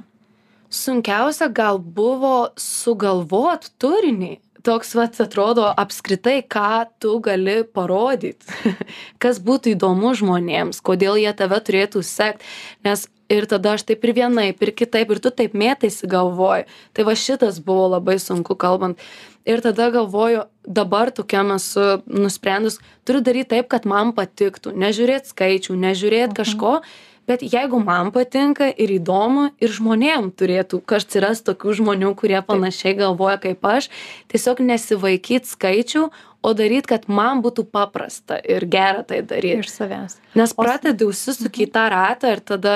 sunkiausia 0.69 1.47
gal 1.49 1.79
buvo 1.79 2.51
sugalvot 2.59 3.69
turinį 3.81 4.35
toks 4.65 4.95
vat 4.97 5.19
atrodo 5.21 5.67
apskritai 5.69 6.39
ką 6.41 6.85
tu 6.99 7.17
gali 7.23 7.61
parodyt. 7.63 8.45
Kas 9.21 9.39
būtų 9.43 9.75
įdomu 9.75 10.15
žmonėms 10.17 10.81
kodėl 10.85 11.19
jie 11.21 11.33
tave 11.37 11.59
turėtų 11.61 12.01
sekt. 12.05 12.41
Nes 12.85 13.07
ir 13.29 13.47
tada 13.49 13.75
aš 13.75 13.85
taip 13.89 14.03
ir 14.05 14.13
vienaip 14.17 14.61
ir 14.61 14.73
kitaip 14.77 15.13
ir 15.13 15.21
tu 15.21 15.31
taip 15.33 15.55
mėtaisi 15.57 16.09
galvoj 16.09 16.65
tai 16.93 17.05
va 17.07 17.15
šitas 17.17 17.61
buvo 17.63 17.87
labai 17.95 18.17
sunku 18.21 18.57
kalbant. 18.57 19.01
Ir 19.45 19.61
tada 19.61 19.91
galvoju 19.93 20.45
dabar 20.65 21.11
tokiam 21.13 21.53
esu 21.53 22.01
nusprendus 22.09 22.79
turiu 23.05 23.21
daryt 23.21 23.51
taip 23.53 23.69
kad 23.69 23.85
man 23.85 24.13
patiktų. 24.17 24.73
Nežiūrėt 24.73 25.29
skaičių 25.29 25.77
nežiūrėt 25.77 26.33
kažko 26.37 26.79
bet 27.27 27.41
jeigu 27.53 27.79
man 27.83 28.11
patinka 28.15 28.67
ir 28.77 28.93
įdomu 28.99 29.47
ir 29.61 29.73
žmonėm 29.77 30.29
turėtų 30.39 30.81
atsirast 30.97 31.45
tokių 31.49 31.75
žmonių 31.81 32.13
kurie 32.19 32.41
panašiai 32.45 32.95
galvoja 32.99 33.39
kaip 33.47 33.65
aš 33.69 33.89
tiesiog 34.31 34.61
nesivaikyt 34.69 35.49
skaičių 35.49 36.07
o 36.45 36.53
daryt 36.57 36.85
kad 36.89 37.07
man 37.09 37.41
būtų 37.45 37.65
paprasta 37.73 38.37
ir 38.45 38.67
gera 38.69 39.01
tai 39.07 39.23
daryt 39.25 39.63
Iš 39.65 39.71
savęs. 39.73 40.17
nes 40.37 40.53
pradedi 40.53 41.07
užsisuki 41.09 41.65
į 41.65 41.71
tą 41.73 41.85
ratą 41.93 42.31
ir 42.35 42.41
tada 42.45 42.75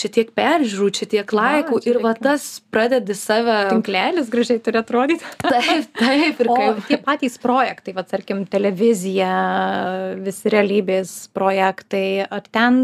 čia 0.00 0.08
tiek 0.14 0.30
peržiūrų 0.36 0.88
čia 0.96 1.06
tiek 1.12 1.32
laikų 1.36 1.80
ir 1.90 1.98
va 2.00 2.14
tas 2.16 2.46
pradedi 2.72 3.12
save 3.18 3.56
Tinklelis 3.74 4.30
gražiai 4.32 4.62
turi 4.64 4.80
atrodyti. 4.80 5.24
taip 5.44 5.90
taip 6.00 6.40
ir 6.40 6.48
O 6.50 6.56
kaip 6.56 6.80
tie 6.88 6.98
patys 7.04 7.36
projektai, 7.42 7.92
va, 7.96 8.02
tarkim, 8.08 8.46
televizija, 8.48 9.30
visi 10.24 10.50
realybės 10.52 11.12
projektai, 11.36 12.24
ar 12.26 12.46
ten 12.50 12.80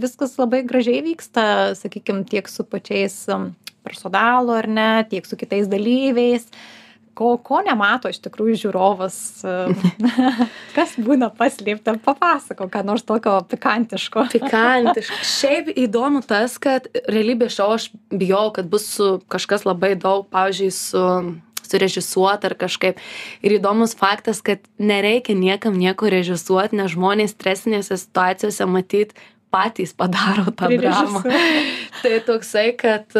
viskas 0.00 0.36
labai 0.40 0.62
gražiai 0.66 1.02
vyksta, 1.04 1.44
sakykime, 1.78 2.24
tiek 2.30 2.48
su 2.50 2.64
pačiais 2.64 3.16
um, 3.32 3.50
personalu 3.84 4.54
ar 4.56 4.68
ne, 4.70 4.88
tiek 5.10 5.26
su 5.28 5.36
kitais 5.36 5.68
dalyviais. 5.70 6.48
Ko, 7.14 7.36
ko 7.38 7.60
nemato 7.62 8.10
iš 8.10 8.18
tikrųjų 8.24 8.56
žiūrovas, 8.64 9.16
kas 10.76 10.96
būna 10.98 11.30
paslėpta, 11.34 11.96
papasako, 12.02 12.66
ką 12.72 12.82
nors 12.86 13.06
tokio 13.06 13.36
pikantiško. 13.50 14.26
pikantiška 14.34 15.20
šiaip 15.34 15.70
įdomu 15.86 16.24
tas 16.26 16.58
kad 16.62 16.88
realybės 17.06 17.56
šou 17.58 17.70
aš 17.76 17.88
bijojau 18.10 18.52
kad 18.58 18.70
bus 18.70 18.88
su 18.96 19.08
kažkas 19.30 19.66
labai 19.68 19.94
daug 19.94 20.26
pavyzdžiui 20.34 20.70
su 20.74 21.04
surežisuot 21.64 22.44
ar 22.44 22.54
kažkaip. 22.58 23.00
Ir 23.44 23.56
įdomus 23.58 23.96
faktas, 23.98 24.42
kad 24.44 24.62
nereikia 24.78 25.36
niekam 25.38 25.78
nieko 25.80 26.10
režisuoti, 26.12 26.76
nes 26.78 26.92
žmonės 26.94 27.34
stresinėse 27.34 27.98
situacijose 28.00 28.68
matyt 28.68 29.14
patys 29.54 29.94
padaro 29.96 30.50
tą 30.52 30.70
dramą. 30.74 31.22
tai 32.02 32.18
toksai, 32.26 32.68
kad, 32.78 33.16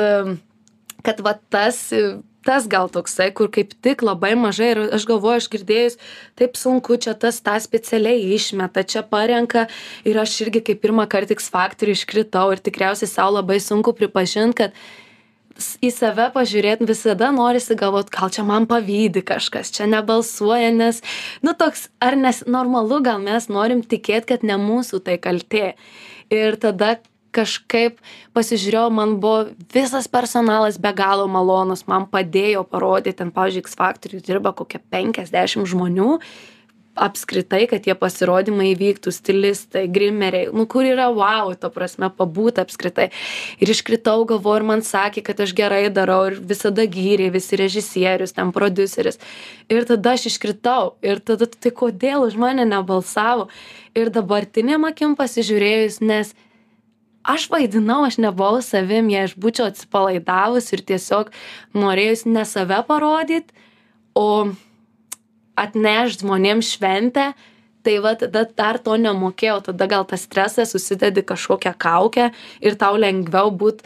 kad 1.07 1.25
va 1.25 1.37
tas 1.53 1.87
tas 2.45 2.69
gal 2.71 2.91
toksai, 2.93 3.31
kur 3.37 3.51
kaip 3.53 3.73
tik 3.85 4.05
labai 4.07 4.35
mažai 4.39 4.71
ir 4.75 4.83
aš 4.99 5.07
galvoju, 5.09 5.43
aš 5.43 5.49
girdėjus, 5.53 5.97
taip 6.39 6.59
sunku, 6.61 6.99
čia 7.01 7.17
tas 7.19 7.41
tą 7.45 7.57
specialiai 7.63 8.35
išmeta, 8.37 8.85
čia 8.85 9.05
parenka 9.07 9.67
ir 10.05 10.21
aš 10.21 10.37
irgi 10.47 10.65
kaip 10.69 10.83
pirmą 10.85 11.09
kartą 11.11 11.37
X 11.39 11.49
faktorių 11.55 11.97
iškritau 11.97 12.51
ir 12.55 12.63
tikriausiai 12.65 13.11
savo 13.11 13.39
labai 13.39 13.61
sunku 13.63 13.97
pripažinti, 13.97 14.59
kad 14.61 14.77
į 15.85 15.91
save 15.95 16.29
pažiūrėt 16.35 16.83
visada 16.87 17.31
norisi 17.35 17.77
galvot, 17.79 18.11
gal 18.13 18.33
čia 18.35 18.45
man 18.47 18.67
pavydį 18.71 19.23
kažkas, 19.27 19.71
čia 19.75 19.87
nebalsuoja, 19.91 20.73
nes, 20.75 21.01
nu 21.47 21.55
toks, 21.59 21.89
ar 22.03 22.19
nes 22.19 22.43
normalu, 22.47 23.01
gal 23.05 23.23
mes 23.23 23.49
norim 23.49 23.83
tikėti, 23.83 24.35
kad 24.35 24.47
ne 24.47 24.59
mūsų 24.61 25.05
tai 25.07 25.19
kaltė. 25.23 25.75
Ir 26.33 26.57
tada 26.59 26.97
kažkaip 27.35 28.01
pasižiūrėjau, 28.37 28.89
man 28.95 29.19
buvo 29.23 29.51
visas 29.75 30.09
personalas 30.11 30.79
be 30.81 30.95
galo 30.97 31.27
malonus, 31.31 31.87
man 31.91 32.09
padėjo 32.11 32.65
parodyti, 32.69 33.19
ten, 33.21 33.35
pavyzdžiui, 33.35 33.65
X 33.67 33.79
Factory 33.79 34.23
dirba 34.25 34.55
kokie 34.57 34.81
50 34.95 35.67
žmonių, 35.71 36.19
apskritai, 36.95 37.65
kad 37.71 37.83
tie 37.83 37.95
pasirodymai 37.99 38.69
įvyktų, 38.73 39.11
stilistai, 39.15 39.85
grimeriai, 39.91 40.47
nu 40.55 40.67
kur 40.71 40.87
yra 40.87 41.09
wow, 41.15 41.51
to 41.59 41.71
prasme, 41.75 42.07
pabūti 42.15 42.63
apskritai. 42.63 43.09
Ir 43.59 43.73
iškritau 43.75 44.23
galvo 44.31 44.55
ir 44.55 44.67
man 44.67 44.85
sakė, 44.87 45.25
kad 45.27 45.43
aš 45.43 45.57
gerai 45.59 45.89
darau 45.95 46.23
ir 46.31 46.39
visada 46.39 46.87
gyriai, 46.87 47.33
visi 47.35 47.59
režisierius, 47.59 48.35
ten 48.37 48.55
produceris. 48.55 49.19
Ir 49.73 49.89
tada 49.91 50.15
aš 50.15 50.29
iškritau 50.31 50.95
ir 51.03 51.19
tada 51.19 51.51
tai 51.51 51.75
kodėl 51.75 52.29
už 52.29 52.39
mane 52.39 52.67
nebalsavo. 52.69 53.51
Ir 53.99 54.15
dabartinėm 54.15 54.87
akim 54.87 55.19
pasižiūrėjus, 55.19 55.99
nes 56.03 56.35
aš 57.25 57.49
vaidinau 57.53 58.03
aš 58.07 58.19
nebuvau 58.23 58.61
savim 58.63 59.09
jei 59.13 59.25
aš 59.29 59.35
būčiau 59.41 59.71
atsipalaidavus 59.71 60.71
ir 60.77 60.85
tiesiog 60.93 61.33
norėjus 61.75 62.27
ne 62.29 62.45
save 62.49 62.83
parodyt 62.89 63.53
o 64.15 64.29
atnešt 65.59 66.25
žmonėm 66.25 66.63
šventę 66.67 67.33
tai 67.85 67.99
va 68.05 68.15
tada 68.21 68.45
dar 68.57 68.79
to 68.81 68.97
nemokėjau 69.01 69.61
tada 69.69 69.87
gal 69.91 70.07
tas 70.09 70.25
stresas 70.27 70.75
užsidedi 70.79 71.23
kažkokią 71.27 71.75
kaukę 71.79 72.31
ir 72.65 72.79
tau 72.81 72.97
lengviau 72.99 73.53
būt 73.53 73.85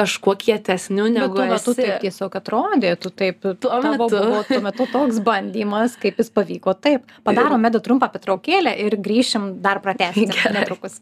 kažkuo 0.00 0.36
kietesniu 0.38 1.08
negu 1.10 1.34
Bet 1.34 1.36
tuo 1.36 1.46
metu 1.50 1.72
esi. 1.74 1.82
taip 1.82 2.04
tiesiog 2.04 2.36
atrodė, 2.38 2.92
tu 3.02 3.10
taip, 3.10 3.42
Tuo 3.60 3.80
metu. 3.82 4.06
buvo 4.06 4.42
tuo 4.46 4.60
metu 4.62 4.86
toks 4.92 5.18
bandymas, 5.26 5.96
kaip 5.98 6.20
jis 6.22 6.30
pavyko. 6.30 6.76
Taip, 6.78 7.10
padarome 7.26 7.72
dar 7.74 7.82
trumpą 7.82 8.06
petraukėlę 8.14 8.76
ir 8.86 8.94
grįšim 9.02 9.56
dar 9.60 9.82
pratęsti 9.82 10.28
netrukus. 10.56 11.00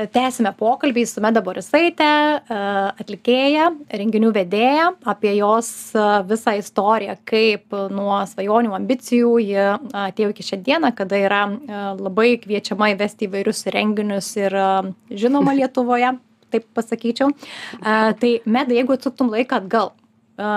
Tęsime 0.00 0.54
pokalbį 0.56 1.02
su 1.04 1.20
Meda 1.20 1.42
Borisaitė, 1.44 2.06
e, 2.40 2.60
atlikėja, 3.02 3.66
renginių 3.92 4.30
vedėja, 4.32 4.86
apie 5.04 5.34
jos 5.36 5.68
e, 5.92 6.04
visą 6.30 6.54
istoriją, 6.56 7.18
kaip 7.28 7.76
nuo 7.92 8.22
svajonių, 8.30 8.72
ambicijų 8.78 9.34
ji 9.44 9.58
e, 9.60 9.66
atėjo 10.06 10.32
iki 10.32 10.46
šiandieną, 10.48 10.94
kada 10.96 11.20
yra 11.20 11.42
e, 11.44 11.82
labai 12.00 12.30
kviečiama 12.40 12.88
įvesti 12.94 13.28
įvairius 13.28 13.66
renginius 13.76 14.32
ir 14.40 14.56
e, 14.56 14.66
žinoma 15.12 15.52
Lietuvoje, 15.60 16.14
taip 16.56 16.66
pasakyčiau. 16.72 17.28
E, 17.28 17.96
Tai 18.16 18.34
Meda, 18.48 18.72
jeigu 18.72 18.96
atsuktum 18.96 19.28
laiką 19.36 19.60
atgal, 19.60 19.92
e, 20.40 20.54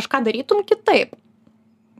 kažką 0.00 0.24
darytum 0.24 0.64
kitaip, 0.64 1.12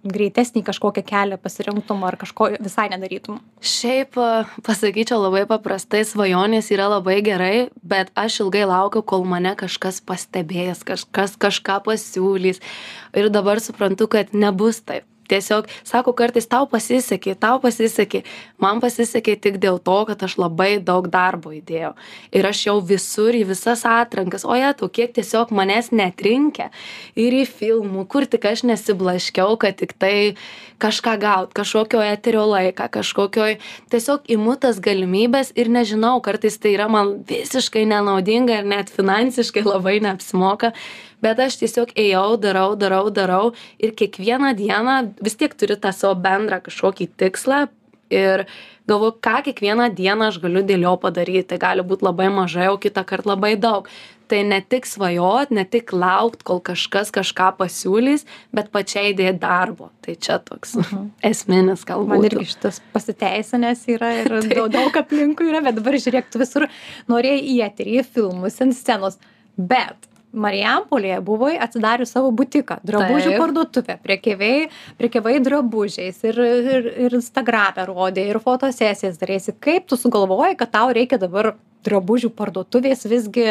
greitesnį 0.05 0.63
kažkokią 0.67 1.05
kelią 1.07 1.39
pasirinktum 1.43 2.05
ar 2.07 2.19
kažko 2.21 2.51
visai 2.59 2.89
nedarytum. 2.93 3.41
Šiaip 3.65 4.19
a, 4.21 4.45
pasakyčiau 4.67 5.21
labai 5.23 5.45
paprastai, 5.51 6.05
svajonės 6.07 6.71
yra 6.75 6.89
labai 6.95 7.19
gerai, 7.27 7.69
bet 7.83 8.13
aš 8.19 8.43
ilgai 8.47 8.65
laukiau, 8.69 9.03
kol 9.03 9.27
mane 9.29 9.55
kažkas 9.59 10.01
pastebės, 10.05 10.85
kažkas 10.87 11.37
kažką 11.41 11.81
pasiūlys. 11.87 12.63
Ir 13.19 13.31
dabar 13.35 13.63
suprantu, 13.65 14.11
kad 14.13 14.35
nebus 14.37 14.83
taip. 14.85 15.09
Tiesiog, 15.29 15.69
sako, 15.85 16.15
kartais 16.17 16.49
tau 16.49 16.65
pasisekė, 16.71 17.35
tau 17.41 17.59
pasisekė, 17.61 18.23
man 18.63 18.81
pasisekė 18.81 19.37
tik 19.45 19.59
dėl 19.61 19.81
to, 19.85 19.99
kad 20.09 20.23
aš 20.25 20.39
labai 20.41 20.71
daug 20.81 21.11
darbo 21.13 21.53
įdėjau. 21.53 21.93
Ir 22.33 22.49
aš 22.49 22.63
jau 22.69 22.79
visur 22.81 23.37
į 23.37 23.45
visas 23.51 23.85
atrankas, 23.89 24.47
o 24.49 24.57
jie 24.57 24.71
tu, 24.79 24.89
kiek 24.89 25.13
tiesiog 25.17 25.53
manęs 25.55 25.93
netrinkia. 25.93 26.71
Ir 27.19 27.37
į 27.43 27.45
filmų, 27.49 28.07
kur 28.09 28.25
tik 28.25 28.49
aš 28.49 28.65
nesiblaškiau, 28.71 29.59
kad 29.61 29.77
tik 29.81 29.93
tai 30.01 30.15
kažką 30.81 31.17
gaut, 31.21 31.53
kažkokio 31.57 32.01
eterio 32.07 32.47
laiką, 32.49 32.89
kažkokio 32.95 33.51
tiesiog 33.93 34.29
imu 34.31 34.55
tas 34.63 34.79
galimybės 34.81 35.53
ir 35.59 35.69
nežinau, 35.75 36.17
kartais 36.25 36.57
tai 36.63 36.77
yra 36.77 36.89
man 36.89 37.19
visiškai 37.29 37.85
nenaudinga 37.91 38.63
ir 38.63 38.69
net 38.69 38.93
finansiškai 38.95 39.67
labai 39.67 39.99
neapsimoka. 40.05 40.73
Bet 41.19 41.41
aš 41.43 41.57
tiesiog 41.59 41.91
ėjau, 41.99 42.37
darau, 42.39 42.77
darau, 42.79 43.09
darau 43.11 43.45
ir 43.83 43.91
kiekvieną 43.99 44.53
dieną 44.55 44.99
vis 45.25 45.39
tiek 45.39 45.55
turi 45.59 45.79
tą 45.81 45.93
savo 45.95 46.17
bendrą 46.23 46.61
kažkokį 46.65 47.11
tikslą 47.21 47.67
ir 48.11 48.47
galvoju, 48.89 49.19
ką 49.21 49.41
kiekvieną 49.49 49.91
dieną 49.95 50.31
aš 50.33 50.39
galiu 50.43 50.63
dėl 50.65 50.87
jo 50.87 50.95
padaryti. 51.01 51.49
Tai 51.53 51.59
gali 51.65 51.85
būti 51.85 52.07
labai 52.09 52.31
mažai, 52.33 52.71
o 52.73 52.79
kitą 52.81 53.05
kartą 53.09 53.35
labai 53.35 53.57
daug. 53.61 53.89
Tai 54.29 54.43
ne 54.45 54.59
tik 54.61 54.85
svajot, 54.85 55.53
ne 55.57 55.65
tik 55.65 55.93
laukt, 55.97 56.43
kol 56.45 56.61
kažkas 56.65 57.09
kažką 57.15 57.55
pasiūlys, 57.61 58.27
bet 58.53 58.69
pačiai 58.75 59.15
įdėti 59.15 59.41
darbo. 59.41 59.89
Tai 60.05 60.17
čia 60.21 60.37
toks 60.45 60.77
esminis 61.25 61.87
galbūt. 61.89 62.13
Man 62.13 62.29
irgi 62.29 62.51
šitas 62.51 62.83
pasiteisinęs 62.93 63.87
yra 63.95 64.13
ir 64.21 64.37
daug, 64.53 64.69
daug 64.73 65.01
aplinkų 65.01 65.49
yra, 65.49 65.65
bet 65.65 65.81
dabar 65.81 65.97
žiūrėk, 65.97 66.29
tu 66.33 66.43
visur 66.45 66.69
norėjai 67.09 67.41
į 67.55 67.57
eterį, 67.71 67.97
į 68.03 68.07
filmus, 68.17 68.61
ant 68.65 68.77
scenos. 68.77 69.17
Bet 69.57 69.97
Marijampolėje 70.39 71.19
buvai 71.25 71.55
atsidarius 71.61 72.13
savo 72.15 72.31
butiką, 72.35 72.79
drabužių 72.87 73.33
Taip. 73.33 73.39
parduotuvę, 73.43 73.99
priekėvai, 74.05 74.55
priekėvai 75.01 75.37
drabužiais 75.45 76.23
ir, 76.29 76.41
ir, 76.79 76.91
ir 77.07 77.19
Instagram'e 77.19 77.87
rodė, 77.89 78.29
ir 78.31 78.41
fotosesijas 78.43 79.21
darėsi. 79.21 79.57
Kaip 79.59 79.89
tu 79.91 79.99
sugalvojai, 80.01 80.55
kad 80.59 80.73
tau 80.75 80.93
reikia 80.95 81.21
dabar 81.21 81.57
drabužių 81.87 82.33
parduotuvės 82.39 83.07
visgi 83.09 83.49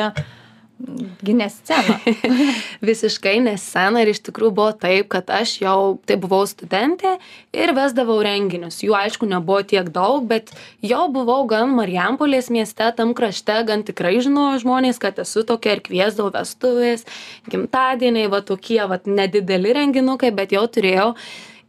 gynė 1.25 1.47
sceną? 1.51 1.97
visiškai 2.89 3.37
nesena 3.43 4.03
ir 4.03 4.11
iš 4.13 4.21
tikrųjų 4.27 4.53
buvo 4.59 4.71
taip, 4.77 5.09
kad 5.13 5.29
aš 5.33 5.57
jau 5.63 5.97
tai 6.07 6.17
buvau 6.21 6.43
studentė 6.49 7.15
ir 7.55 7.73
vesdavau 7.77 8.17
renginius. 8.25 8.79
Jų 8.85 8.95
aišku 8.97 9.29
nebuvo 9.29 9.63
tiek 9.67 9.89
daug, 9.93 10.27
bet 10.29 10.53
jau 10.85 11.07
buvau 11.13 11.41
gan 11.49 11.73
Marijampolės 11.77 12.51
mieste, 12.53 12.89
tam 12.97 13.15
krašte, 13.17 13.57
gan 13.67 13.85
tikrai 13.87 14.17
žinojo 14.23 14.61
žmonės, 14.63 15.01
kad 15.01 15.19
esu 15.23 15.45
tokia 15.47 15.77
ir 15.77 15.83
kviesdavau 15.85 16.33
vestuvės, 16.37 17.07
gimtadieniai, 17.49 18.29
va 18.31 18.43
tokie, 18.45 18.81
va 18.87 19.01
nedideli 19.05 19.75
renginukai, 19.77 20.33
bet 20.35 20.55
jau 20.55 20.67
turėjau. 20.69 21.13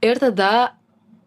Ir 0.05 0.21
tada 0.23 0.78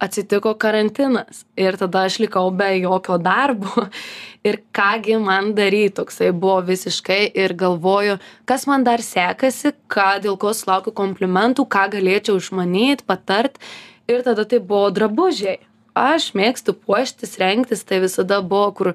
atsitiko 0.02 0.54
karantinas. 0.58 1.46
Ir 1.60 1.78
tada 1.78 2.06
aš 2.10 2.18
likau 2.24 2.50
be 2.58 2.70
jokio 2.82 3.18
darbo. 3.22 3.88
Ir 4.48 4.58
kągi 4.74 5.20
man 5.22 5.52
daryt 5.54 6.00
toksai 6.00 6.32
buvo 6.34 6.64
visiškai 6.66 7.28
ir 7.38 7.54
galvoju 7.54 8.16
kas 8.50 8.66
man 8.66 8.82
dar 8.88 9.04
sekasi 9.06 9.76
ką 9.86 10.08
dėl 10.24 10.40
ko 10.42 10.50
sulaukiu 10.58 10.96
komplimentų 10.98 11.68
ką 11.70 11.84
galėčiau 11.94 12.40
išmanyt 12.42 13.06
patart. 13.06 13.62
Ir 14.10 14.26
tada 14.26 14.48
tai 14.50 14.58
buvo 14.58 14.90
drabužiai. 14.90 15.60
Aš 15.94 16.32
mėgstu 16.34 16.74
puoštis 16.74 17.38
rengtis 17.38 17.86
tai 17.86 18.00
visada 18.02 18.42
buvo 18.42 18.72
kur 18.80 18.94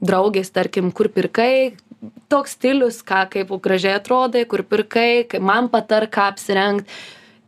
draugės 0.00 0.48
tarkim 0.54 0.88
kur 0.88 1.12
pirkai. 1.12 1.76
Toks 2.32 2.56
stilius 2.56 3.02
ką 3.04 3.26
kaip 3.34 3.52
gražiai 3.60 3.98
atrodai 4.00 4.46
kur 4.48 4.64
pirkai 4.64 5.26
kai 5.28 5.44
man 5.44 5.68
patark 5.68 6.14
ką 6.16 6.30
apsirengt. 6.32 6.88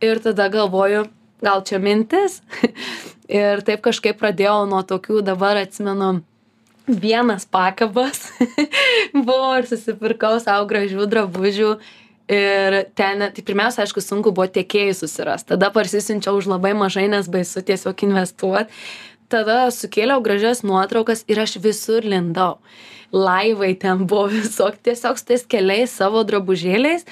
Ir 0.05 0.21
tada 0.21 0.51
galvoju 0.53 1.07
gal 1.43 1.63
čia 1.67 1.79
mintis. 1.81 2.41
Ir 3.29 3.61
taip 3.65 3.83
kažkaip 3.85 4.17
pradėjau 4.17 4.65
nuo 4.69 4.81
tokių 4.87 5.21
dabar 5.25 5.59
atsimenu 5.61 6.19
vienas 6.89 7.45
pakabas. 7.45 8.31
Buvo 9.13 9.51
ir 9.59 9.67
susipirkau 9.69 10.39
savo 10.41 10.65
gražių 10.69 11.05
drabužių. 11.11 11.73
Ir 12.29 12.77
ten 12.97 13.21
tai 13.33 13.43
pirmiausia 13.45 13.83
aišku 13.85 14.01
sunku 14.05 14.29
buvo 14.29 14.45
tiekėjus 14.53 14.99
susirast. 15.01 15.47
Tada 15.49 15.71
parsisiunčiau 15.73 16.37
už 16.37 16.49
labai 16.51 16.75
mažai 16.77 17.07
nes 17.09 17.25
baisu 17.25 17.63
tiesiog 17.65 18.03
investuot. 18.05 18.69
Tada 19.33 19.63
sukėliau 19.73 20.21
gražias 20.25 20.61
nuotraukas 20.61 21.23
ir 21.29 21.41
aš 21.41 21.57
visur 21.61 22.05
lindau. 22.05 22.59
Laivai 23.09 23.73
ten 23.81 24.05
buvo 24.05 24.27
visokie 24.35 24.91
tiesiog 24.91 25.17
su 25.17 25.25
tais 25.31 25.45
keliais 25.49 25.93
savo 25.93 26.21
drabužėliais 26.25 27.05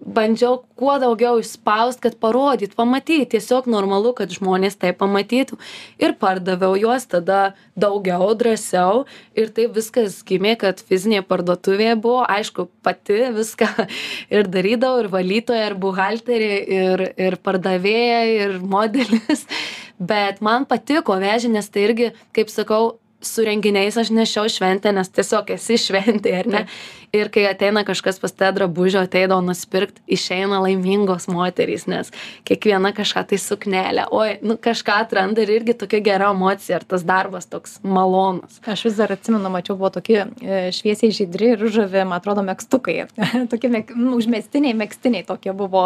bandžiau 0.00 0.60
kuo 0.78 0.94
daugiau 1.00 1.40
išspaust, 1.40 2.00
kad 2.02 2.16
parodyt, 2.22 2.74
pamatyt, 2.78 3.30
tiesiog 3.34 3.68
normalu, 3.70 4.12
kad 4.16 4.32
žmonės 4.32 4.78
tai 4.80 4.92
pamatytų. 4.96 5.58
Ir 6.00 6.14
pardaviau 6.20 6.78
juos 6.80 7.06
tada 7.10 7.54
daugiau, 7.78 8.30
drąsiau 8.38 9.04
ir 9.38 9.52
taip 9.56 9.74
viskas 9.76 10.20
gimė, 10.26 10.56
kad 10.60 10.80
fizinė 10.86 11.22
parduotuvė 11.26 11.92
buvo, 12.00 12.24
aišku, 12.28 12.68
pati 12.84 13.20
viską 13.36 13.68
ir 14.36 14.48
darydavau, 14.50 15.04
ir 15.04 15.10
valytoja, 15.12 15.68
ir 15.70 15.76
buhalterė, 15.80 16.54
ir, 16.80 17.04
ir 17.28 17.38
pardavėja, 17.44 18.24
ir 18.38 18.58
modelis. 18.62 19.46
Bet 20.10 20.40
man 20.40 20.64
patiko 20.64 21.18
vežė, 21.20 21.52
nes 21.52 21.68
tai 21.68 21.90
irgi, 21.90 22.12
kaip 22.36 22.48
sakau, 22.52 22.96
su 23.20 23.44
renginiais 23.44 23.96
aš 24.00 24.10
nešiau 24.16 24.48
šventę, 24.48 24.92
nes 24.96 25.10
tiesiog 25.12 25.52
esi 25.56 25.76
šventė, 25.80 26.32
ar 26.40 26.48
ne? 26.48 26.62
Taip 26.64 26.99
ir 27.12 27.30
kai 27.32 27.44
ateina 27.50 27.82
kažkas 27.86 28.20
pas 28.20 28.32
tave 28.32 28.52
drabužio 28.58 29.02
ateidavo 29.04 29.40
nusipirkt 29.44 29.98
išeina 30.06 30.60
laimingos 30.62 31.26
moterys 31.30 31.86
nes 31.90 32.12
kiekviena 32.48 32.92
kažką 32.94 33.24
tai 33.30 33.38
suknelę. 33.38 34.06
Oi 34.10 34.38
nu 34.42 34.56
kažką 34.56 35.00
atranda 35.04 35.42
ir 35.42 35.50
irgi 35.58 35.74
tokia 35.78 36.00
gera 36.04 36.30
emocija 36.34 36.78
ir 36.78 36.86
tas 36.88 37.04
darbas 37.06 37.48
toks 37.50 37.78
malonus 37.82 38.60
aš 38.66 38.84
vis 38.88 38.98
dar 39.00 39.12
atsimenu 39.12 39.50
mačiau 39.50 39.76
buvo 39.76 39.90
tokie 39.96 40.20
e, 40.22 40.60
šviesiai 40.74 41.14
žydri 41.14 41.54
ružavi 41.60 42.04
man 42.04 42.20
atrodo 42.20 42.44
megztukai. 42.46 43.06
Tokie 43.50 43.70
meg 43.72 43.90
nu 43.96 44.14
užmestiniai 44.18 44.74
megztiniai 44.78 45.26
tokie 45.26 45.52
buvo 45.56 45.84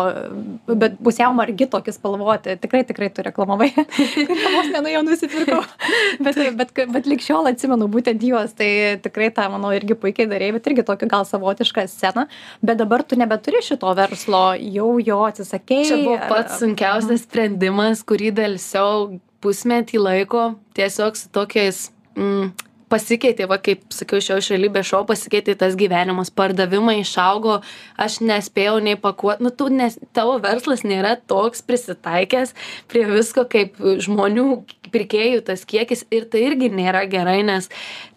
bet 0.68 0.98
pusiau 1.02 1.32
margi 1.37 1.68
tokie 1.70 1.94
spalvoti. 1.94 2.58
Tikrai 2.60 2.84
tikrai 2.88 3.10
tu 3.14 3.24
reklamavai. 3.24 3.70
Kurie 3.74 4.52
vos 4.56 4.70
nenuėjau 4.74 5.04
nusipirkau. 5.08 5.62
Bet 6.24 6.37
bet 6.56 6.70
bet 6.92 7.06
lig 7.08 7.22
šiol 7.22 7.48
atsimenu 7.50 7.87
būtent 7.90 8.22
juos 8.24 8.52
tai 8.56 8.98
tikrai 9.02 9.30
tą 9.34 9.46
manau 9.52 9.72
irgi 9.74 9.96
puikiai 9.98 10.28
darei 10.30 10.50
bet 10.54 10.66
irgi 10.70 10.84
tokį 10.87 11.08
gal 11.14 11.29
savotišką 11.29 11.87
sceną 11.90 12.27
bet 12.62 12.83
dabar 12.83 13.07
tu 13.07 13.18
nebeturi 13.20 13.62
šito 13.62 13.94
verslo 13.94 14.44
jau 14.59 14.90
jo 14.98 15.22
atsisakei 15.31 15.87
čia 15.88 16.03
buvo 16.03 16.18
pats 16.29 16.61
sunkiausias 16.62 17.16
mhm. 17.16 17.24
sprendimas 17.24 18.05
kurį 18.07 18.35
delsiau 18.42 19.14
pusmetį 19.44 20.00
laiko 20.00 20.53
tiesiog 20.77 21.18
su 21.20 21.29
tokiais 21.33 21.88
mm, 22.16 22.53
pasikeitė 22.94 23.48
va 23.50 23.59
kaip 23.62 23.85
sakiau 23.94 24.22
šio 24.22 24.38
realybės 24.42 24.88
šou 24.90 25.03
pasikeitė 25.09 25.57
tas 25.61 25.77
gyvenimas 25.79 26.31
pardavimai 26.35 26.98
išaugo 27.00 27.59
aš 28.00 28.20
nespėjau 28.24 28.79
nei 28.85 28.96
pakuot 29.00 29.42
nu 29.44 29.50
tu 29.50 29.68
nes 29.72 29.98
tavo 30.16 30.37
verslas 30.44 30.85
nėra 30.87 31.16
toks 31.33 31.64
prisitaikęs 31.66 32.55
prie 32.92 33.07
visko 33.11 33.46
kaip 33.50 33.81
žmonių 34.07 34.48
pirkėjų 34.94 35.42
tas 35.50 35.66
kiekis 35.68 36.07
ir 36.14 36.28
tai 36.30 36.46
irgi 36.48 36.70
nėra 36.72 37.04
gerai 37.11 37.40
nes 37.46 37.68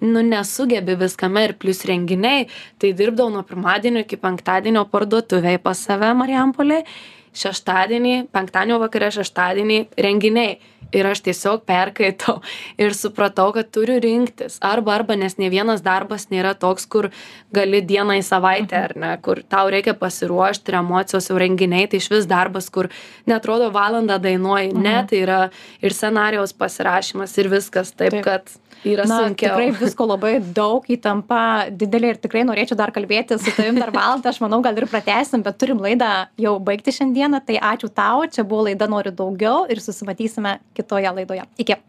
nu 0.03 0.23
nesugebi 0.25 0.97
viskame 1.01 1.47
ir 1.49 1.57
plius 1.59 1.83
renginiai. 1.89 2.47
Tai 2.77 2.93
dirbdavau 2.93 3.33
nuo 3.33 3.43
pirmadienio 3.47 4.05
iki 4.05 4.19
penktadienio 4.21 4.85
parduotuvėj 4.93 5.61
pas 5.65 5.85
save 5.89 6.13
marijampolėj 6.21 6.85
šeštadienį 7.37 8.15
penktadienio 8.33 8.79
vakare 8.81 9.11
šeštadienį 9.13 9.79
renginiai 10.07 10.57
ir 10.95 11.07
aš 11.07 11.21
tiesiog 11.25 11.63
perkaitau 11.67 12.37
ir 12.83 12.93
supratau 12.95 13.51
kad 13.55 13.69
turiu 13.71 13.99
rinktis 14.03 14.57
arba 14.61 14.93
arba 14.95 15.15
nes 15.15 15.35
nė 15.37 15.49
vienas 15.51 15.81
darbas 15.85 16.27
nėra 16.31 16.53
toks 16.59 16.85
kur 16.85 17.09
gali 17.53 17.81
dieną 17.81 18.17
į 18.19 18.23
savaitę 18.27 18.77
ar 18.83 18.93
ne 18.95 19.13
kur 19.21 19.41
tau 19.49 19.67
reikia 19.73 19.93
pasiruošt 19.99 20.69
ir 20.69 20.79
emocijos 20.81 21.29
jau 21.29 21.37
renginiai 21.41 21.87
tai 21.91 21.97
išvis 22.01 22.27
darbas 22.29 22.69
kur 22.69 22.89
neatrodo 23.27 23.71
valandą 23.71 24.19
dainuoji 24.19 24.73
ne 24.73 24.95
Mhm. 24.97 25.07
tai 25.09 25.17
yra 25.25 25.41
ir 25.81 25.91
scenarijaus 25.93 26.53
pasirašymas 26.53 27.37
ir 27.37 27.49
viskas 27.49 27.91
taip 27.91 28.11
Taip. 28.11 28.23
kad 28.23 28.43
yra 28.93 29.07
Na, 29.09 29.19
sunkiau 29.23 29.55
tikrai 29.55 29.71
visko 29.75 30.07
labai 30.07 30.33
daug, 30.41 30.85
įtampa 30.91 31.41
didelė 31.71 32.13
ir 32.13 32.21
tikrai 32.23 32.45
norėčiau 32.47 32.77
dar 32.79 32.93
kalbėti 32.95 33.39
su 33.41 33.53
tavim 33.55 33.79
dar 33.81 33.93
valandą, 33.95 34.31
aš 34.31 34.41
manau, 34.43 34.61
gal 34.65 34.77
ir 34.77 34.87
pratesim, 34.91 35.43
bet 35.45 35.59
turim 35.61 35.81
laidą 35.83 36.11
jau 36.41 36.57
baigti 36.63 36.95
šiandieną, 36.95 37.43
tai 37.47 37.59
ačiū 37.73 37.91
tau, 37.93 38.25
čia 38.31 38.47
buvo 38.47 38.67
laida 38.69 38.89
Noriu 38.91 39.13
daugiau 39.15 39.65
ir 39.71 39.83
susimatysime 39.83 40.57
kitoje 40.77 41.13
laidoje. 41.19 41.47
Iki. 41.63 41.81